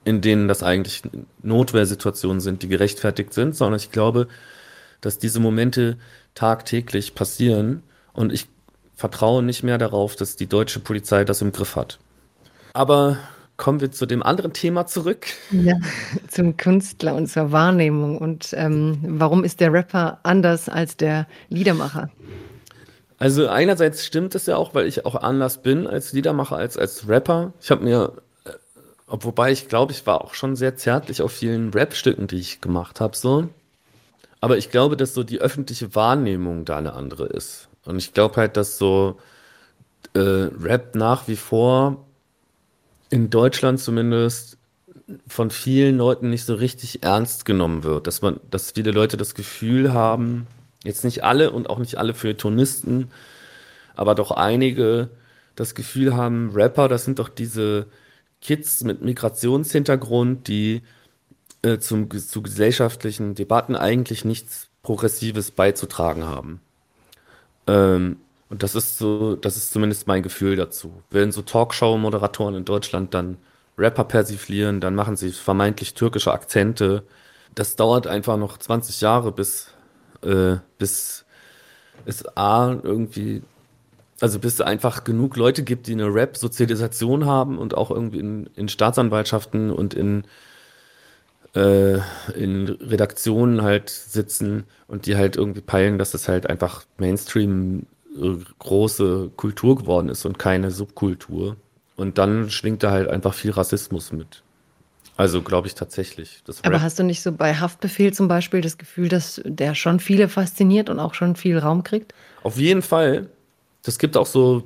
[0.04, 1.02] in denen das eigentlich
[1.42, 4.28] Notwehrsituationen sind, die gerechtfertigt sind, sondern ich glaube,
[5.00, 5.98] dass diese Momente
[6.34, 7.82] tagtäglich passieren
[8.12, 8.48] und ich
[8.94, 11.98] vertraue nicht mehr darauf, dass die deutsche Polizei das im Griff hat.
[12.72, 13.18] Aber
[13.60, 15.26] kommen wir zu dem anderen Thema zurück.
[15.50, 15.74] Ja,
[16.28, 18.16] zum Künstler und zur Wahrnehmung.
[18.16, 22.10] Und ähm, warum ist der Rapper anders als der Liedermacher?
[23.18, 27.06] Also einerseits stimmt es ja auch, weil ich auch anders bin als Liedermacher, als als
[27.06, 27.52] Rapper.
[27.60, 28.14] Ich habe mir,
[28.46, 28.50] äh,
[29.08, 32.98] wobei ich glaube, ich war auch schon sehr zärtlich auf vielen Rap-Stücken, die ich gemacht
[32.98, 33.46] habe, so.
[34.40, 37.68] Aber ich glaube, dass so die öffentliche Wahrnehmung da eine andere ist.
[37.84, 39.18] Und ich glaube halt, dass so
[40.14, 42.06] äh, Rap nach wie vor
[43.10, 44.56] in Deutschland zumindest
[45.26, 48.06] von vielen Leuten nicht so richtig ernst genommen wird.
[48.06, 50.46] Dass man, dass viele Leute das Gefühl haben,
[50.84, 53.10] jetzt nicht alle und auch nicht alle Feuilletonisten,
[53.94, 55.10] aber doch einige
[55.56, 57.86] das Gefühl haben, Rapper, das sind doch diese
[58.40, 60.82] Kids mit Migrationshintergrund, die
[61.62, 66.60] äh, zum, zu gesellschaftlichen Debatten eigentlich nichts Progressives beizutragen haben.
[67.66, 68.16] Ähm,
[68.50, 70.92] und das ist so, das ist zumindest mein Gefühl dazu.
[71.10, 73.38] Wenn so Talkshow-Moderatoren in Deutschland dann
[73.78, 77.04] Rapper persiflieren, dann machen sie vermeintlich türkische Akzente.
[77.54, 79.68] Das dauert einfach noch 20 Jahre, bis,
[80.22, 81.24] äh, bis
[82.06, 83.42] es A irgendwie,
[84.20, 88.50] also bis es einfach genug Leute gibt, die eine Rap-Sozialisation haben und auch irgendwie in,
[88.56, 90.24] in Staatsanwaltschaften und in,
[91.54, 91.98] äh,
[92.34, 97.86] in Redaktionen halt sitzen und die halt irgendwie peilen, dass das halt einfach Mainstream
[98.58, 101.56] große Kultur geworden ist und keine Subkultur.
[101.96, 104.42] Und dann schwingt da halt einfach viel Rassismus mit.
[105.16, 106.42] Also glaube ich tatsächlich.
[106.62, 110.28] Aber hast du nicht so bei Haftbefehl zum Beispiel das Gefühl, dass der schon viele
[110.28, 112.14] fasziniert und auch schon viel Raum kriegt?
[112.42, 113.28] Auf jeden Fall.
[113.82, 114.64] Das gibt auch so,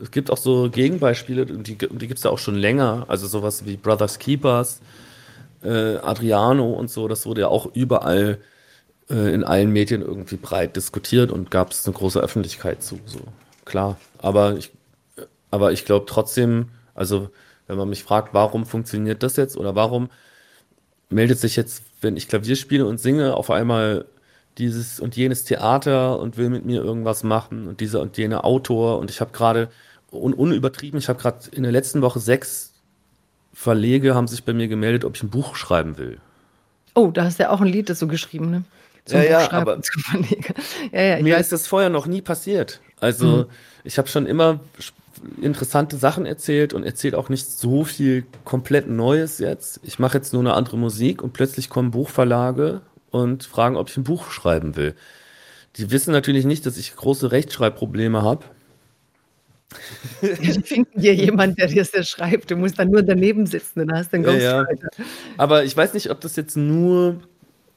[0.00, 3.04] es gibt auch so Gegenbeispiele, die, die gibt es ja auch schon länger.
[3.06, 4.80] Also sowas wie Brothers Keepers,
[5.62, 8.38] äh, Adriano und so, das wurde ja auch überall
[9.10, 12.98] äh, in allen Medien irgendwie breit diskutiert und gab es eine große Öffentlichkeit zu.
[13.06, 13.20] So
[13.64, 13.98] klar.
[14.18, 14.70] Aber ich,
[15.50, 17.30] aber ich glaube trotzdem, also
[17.66, 20.10] wenn man mich fragt, warum funktioniert das jetzt oder warum
[21.10, 24.06] meldet sich jetzt, wenn ich Klavier spiele und singe, auf einmal
[24.58, 28.98] dieses und jenes Theater und will mit mir irgendwas machen und dieser und jener Autor
[28.98, 29.68] und ich habe gerade
[30.12, 32.72] un unübertrieben, ich habe gerade in der letzten Woche sechs
[33.52, 36.18] Verlege haben sich bei mir gemeldet, ob ich ein Buch schreiben will.
[36.94, 38.64] Oh, da hast du ja auch ein Lied dazu geschrieben, ne?
[39.04, 39.80] Zum ja, ja, aber
[40.92, 41.42] ja, ja, mir weiß.
[41.42, 42.80] ist das vorher noch nie passiert.
[43.00, 43.46] Also mhm.
[43.84, 44.60] ich habe schon immer
[45.40, 49.80] interessante Sachen erzählt und erzählt auch nicht so viel komplett Neues jetzt.
[49.82, 52.80] Ich mache jetzt nur eine andere Musik und plötzlich kommen Buchverlage
[53.10, 54.94] und fragen, ob ich ein Buch schreiben will.
[55.76, 58.44] Die wissen natürlich nicht, dass ich große Rechtschreibprobleme habe.
[60.22, 62.50] Die finden dir jemand, der dir das schreibt.
[62.50, 64.42] Du musst dann nur daneben sitzen und hast dann Ghostwriter.
[64.46, 64.64] Ja,
[64.98, 65.04] ja.
[65.36, 67.20] Aber ich weiß nicht, ob das jetzt nur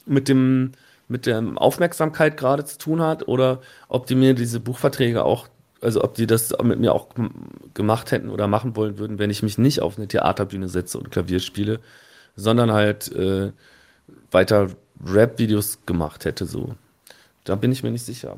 [0.06, 0.74] mit dem
[1.08, 5.48] mit der Aufmerksamkeit gerade zu tun hat oder ob die mir diese Buchverträge auch
[5.82, 7.10] also ob die das mit mir auch
[7.74, 11.12] gemacht hätten oder machen wollen würden, wenn ich mich nicht auf eine Theaterbühne setze und
[11.12, 11.80] Klavier spiele,
[12.36, 13.52] sondern halt äh,
[14.32, 14.70] weiter
[15.06, 16.46] Rap-Videos gemacht hätte.
[16.46, 16.76] So,
[17.44, 18.38] da bin ich mir nicht sicher.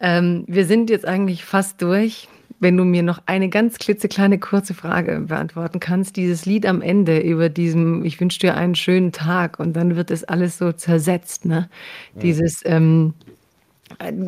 [0.00, 2.28] Ähm, wir sind jetzt eigentlich fast durch.
[2.60, 7.18] Wenn du mir noch eine ganz klitzekleine kurze Frage beantworten kannst, dieses Lied am Ende
[7.18, 11.46] über diesem, ich wünsche dir einen schönen Tag und dann wird es alles so zersetzt,
[11.46, 11.68] ne?
[12.14, 12.20] Ja.
[12.22, 13.14] Dieses, ähm,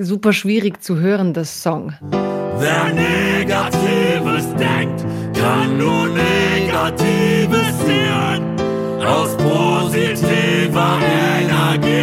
[0.01, 1.93] super schwierig zu hören, das Song.
[2.59, 5.05] Wer Negatives denkt,
[5.39, 8.43] kann nur Negatives sehen.
[9.07, 12.03] Aus positiver Energie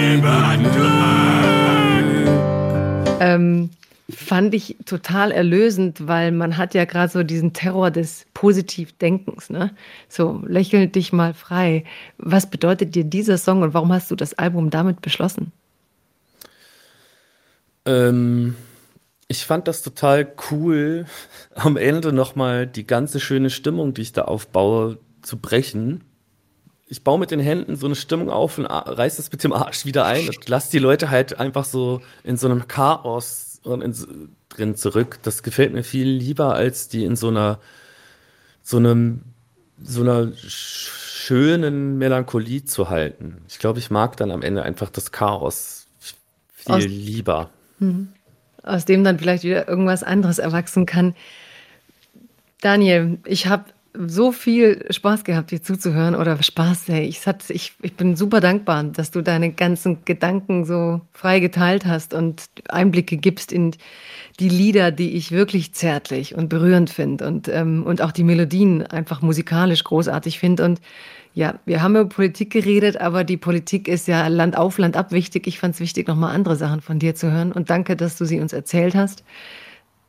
[3.19, 3.69] ähm,
[4.10, 9.72] fand ich total erlösend, weil man hat ja gerade so diesen Terror des Positivdenkens, ne?
[10.07, 11.84] So, lächel dich mal frei.
[12.18, 15.51] Was bedeutet dir dieser Song und warum hast du das Album damit beschlossen?
[17.86, 18.55] Ähm,
[19.28, 21.05] ich fand das total cool,
[21.55, 26.03] am Ende nochmal die ganze schöne Stimmung, die ich da aufbaue, zu brechen.
[26.88, 29.86] Ich baue mit den Händen so eine Stimmung auf und reiß das mit dem Arsch
[29.86, 33.93] wieder ein und lass die Leute halt einfach so in so einem Chaos in,
[34.49, 35.20] drin zurück.
[35.24, 37.59] Das gefällt mir viel lieber, als die in so einer,
[38.61, 39.22] so einem,
[39.82, 43.38] so einer schönen Melancholie zu halten.
[43.47, 45.88] Ich glaube, ich mag dann am Ende einfach das Chaos
[46.53, 47.49] viel Aus lieber.
[47.80, 48.09] Mhm.
[48.63, 51.15] Aus dem dann vielleicht wieder irgendwas anderes erwachsen kann.
[52.61, 57.06] Daniel, ich habe so viel Spaß gehabt, dir zuzuhören oder Spaß, ey.
[57.06, 61.86] Ich, hat, ich, ich bin super dankbar, dass du deine ganzen Gedanken so frei geteilt
[61.86, 63.76] hast und Einblicke gibst in
[64.40, 68.86] die Lieder, die ich wirklich zärtlich und berührend finde und, ähm, und auch die Melodien
[68.86, 70.66] einfach musikalisch großartig finde.
[70.66, 70.82] Und
[71.34, 75.12] ja, wir haben über Politik geredet, aber die Politik ist ja Land auf, Land ab
[75.12, 75.48] wichtig.
[75.48, 77.52] Ich fand es wichtig, nochmal andere Sachen von dir zu hören.
[77.52, 79.24] Und danke, dass du sie uns erzählt hast.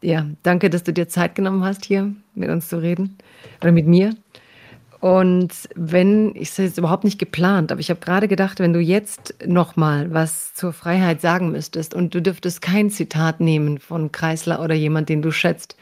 [0.02, 3.18] Ja, danke, dass du dir Zeit genommen hast, hier mit uns zu reden
[3.60, 4.14] oder mit mir.
[5.00, 8.80] Und wenn, ich sage jetzt überhaupt nicht geplant, aber ich habe gerade gedacht, wenn du
[8.80, 14.60] jetzt nochmal was zur Freiheit sagen müsstest und du dürftest kein Zitat nehmen von Kreisler
[14.62, 15.76] oder jemand, den du schätzt,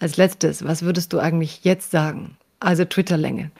[0.00, 2.36] als letztes, was würdest du eigentlich jetzt sagen?
[2.58, 3.52] Also Twitterlänge.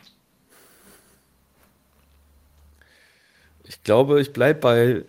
[3.64, 5.04] Ich glaube, ich bleibe bei,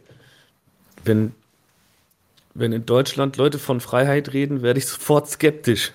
[1.04, 1.34] wenn,
[2.60, 5.92] wenn in Deutschland Leute von Freiheit reden, werde ich sofort skeptisch.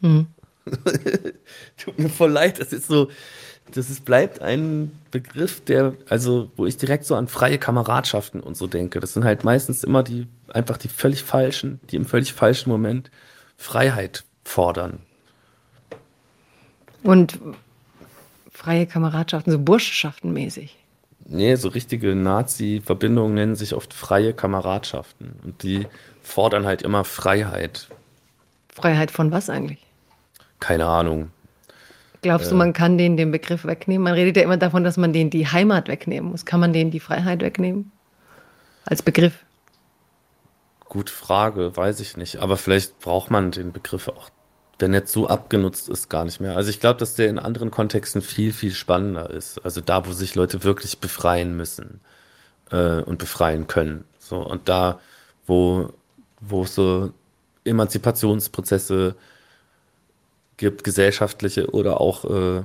[0.00, 0.26] Hm.
[1.76, 3.08] Tut mir voll leid, das ist so,
[3.70, 8.56] das ist, bleibt ein Begriff, der, also, wo ich direkt so an freie Kameradschaften und
[8.56, 9.00] so denke.
[9.00, 13.10] Das sind halt meistens immer die, einfach die völlig falschen, die im völlig falschen Moment
[13.56, 15.00] Freiheit fordern.
[17.02, 17.38] Und
[18.50, 20.76] freie Kameradschaften, so Burschenschaften mäßig.
[21.26, 25.36] Nee, so richtige Nazi-Verbindungen nennen sich oft freie Kameradschaften.
[25.44, 25.86] Und die
[26.22, 27.88] fordern halt immer Freiheit.
[28.68, 29.78] Freiheit von was eigentlich?
[30.60, 31.30] Keine Ahnung.
[32.22, 34.04] Glaubst äh, du, man kann denen den Begriff wegnehmen?
[34.04, 36.44] Man redet ja immer davon, dass man denen die Heimat wegnehmen muss.
[36.44, 37.92] Kann man denen die Freiheit wegnehmen?
[38.84, 39.44] Als Begriff?
[40.88, 42.36] Gute Frage, weiß ich nicht.
[42.36, 44.30] Aber vielleicht braucht man den Begriff auch
[44.82, 46.56] der Netz so abgenutzt ist, gar nicht mehr.
[46.56, 49.64] Also ich glaube, dass der in anderen Kontexten viel, viel spannender ist.
[49.64, 52.00] Also da, wo sich Leute wirklich befreien müssen
[52.72, 54.04] äh, und befreien können.
[54.18, 54.98] So, und da,
[55.46, 55.90] wo,
[56.40, 57.12] wo es so
[57.64, 59.14] Emanzipationsprozesse
[60.56, 62.64] gibt, gesellschaftliche oder auch äh,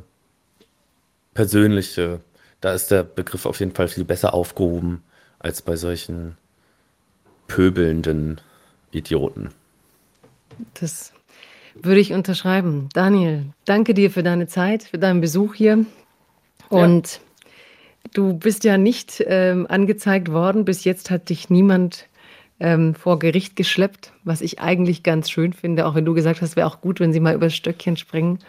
[1.36, 2.22] persönliche,
[2.61, 5.03] da ist der Begriff auf jeden Fall viel besser aufgehoben
[5.38, 6.36] als bei solchen
[7.47, 8.41] pöbelnden
[8.89, 9.51] Idioten.
[10.74, 11.13] Das
[11.84, 12.89] würde ich unterschreiben.
[12.93, 15.86] Daniel, danke dir für deine Zeit, für deinen Besuch hier.
[16.69, 17.49] Und ja.
[18.13, 20.65] du bist ja nicht ähm, angezeigt worden.
[20.65, 22.07] Bis jetzt hat dich niemand
[22.59, 26.55] ähm, vor Gericht geschleppt, was ich eigentlich ganz schön finde, auch wenn du gesagt hast,
[26.55, 28.39] wäre auch gut, wenn sie mal übers Stöckchen springen.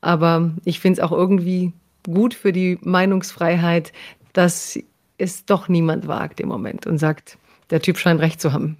[0.00, 1.72] Aber ich finde es auch irgendwie
[2.04, 3.92] gut für die Meinungsfreiheit,
[4.32, 4.78] dass
[5.18, 7.38] es doch niemand wagt im Moment und sagt,
[7.70, 8.78] der Typ scheint recht zu haben.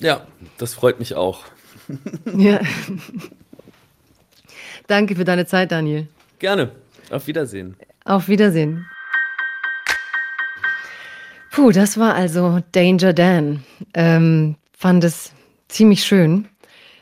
[0.00, 0.26] Ja,
[0.56, 1.44] das freut mich auch.
[2.36, 2.60] Ja.
[4.86, 6.06] Danke für deine Zeit, Daniel.
[6.38, 6.72] Gerne.
[7.10, 7.76] Auf Wiedersehen.
[8.04, 8.86] Auf Wiedersehen.
[11.50, 13.64] Puh, das war also Danger Dan.
[13.92, 15.32] Ähm, fand es
[15.68, 16.48] ziemlich schön,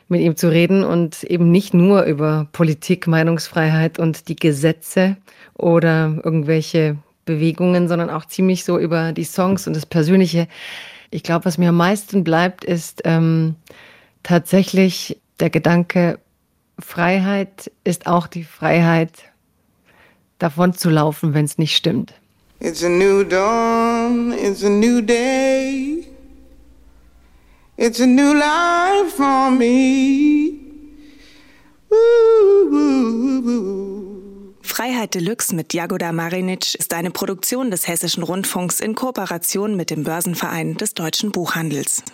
[0.07, 5.17] mit ihm zu reden und eben nicht nur über Politik, Meinungsfreiheit und die Gesetze
[5.53, 10.47] oder irgendwelche Bewegungen, sondern auch ziemlich so über die Songs und das Persönliche.
[11.11, 13.55] Ich glaube, was mir am meisten bleibt, ist ähm,
[14.23, 16.19] tatsächlich der Gedanke,
[16.79, 19.11] Freiheit ist auch die Freiheit,
[20.39, 22.13] davon zu laufen, wenn es nicht stimmt.
[22.59, 26.07] It's a new dawn, it's a new day.
[27.77, 30.53] It's a new life for me.
[34.63, 40.03] Freiheit Deluxe mit Jagoda Marinic ist eine Produktion des Hessischen Rundfunks in Kooperation mit dem
[40.03, 42.03] Börsenverein des deutschen Buchhandels.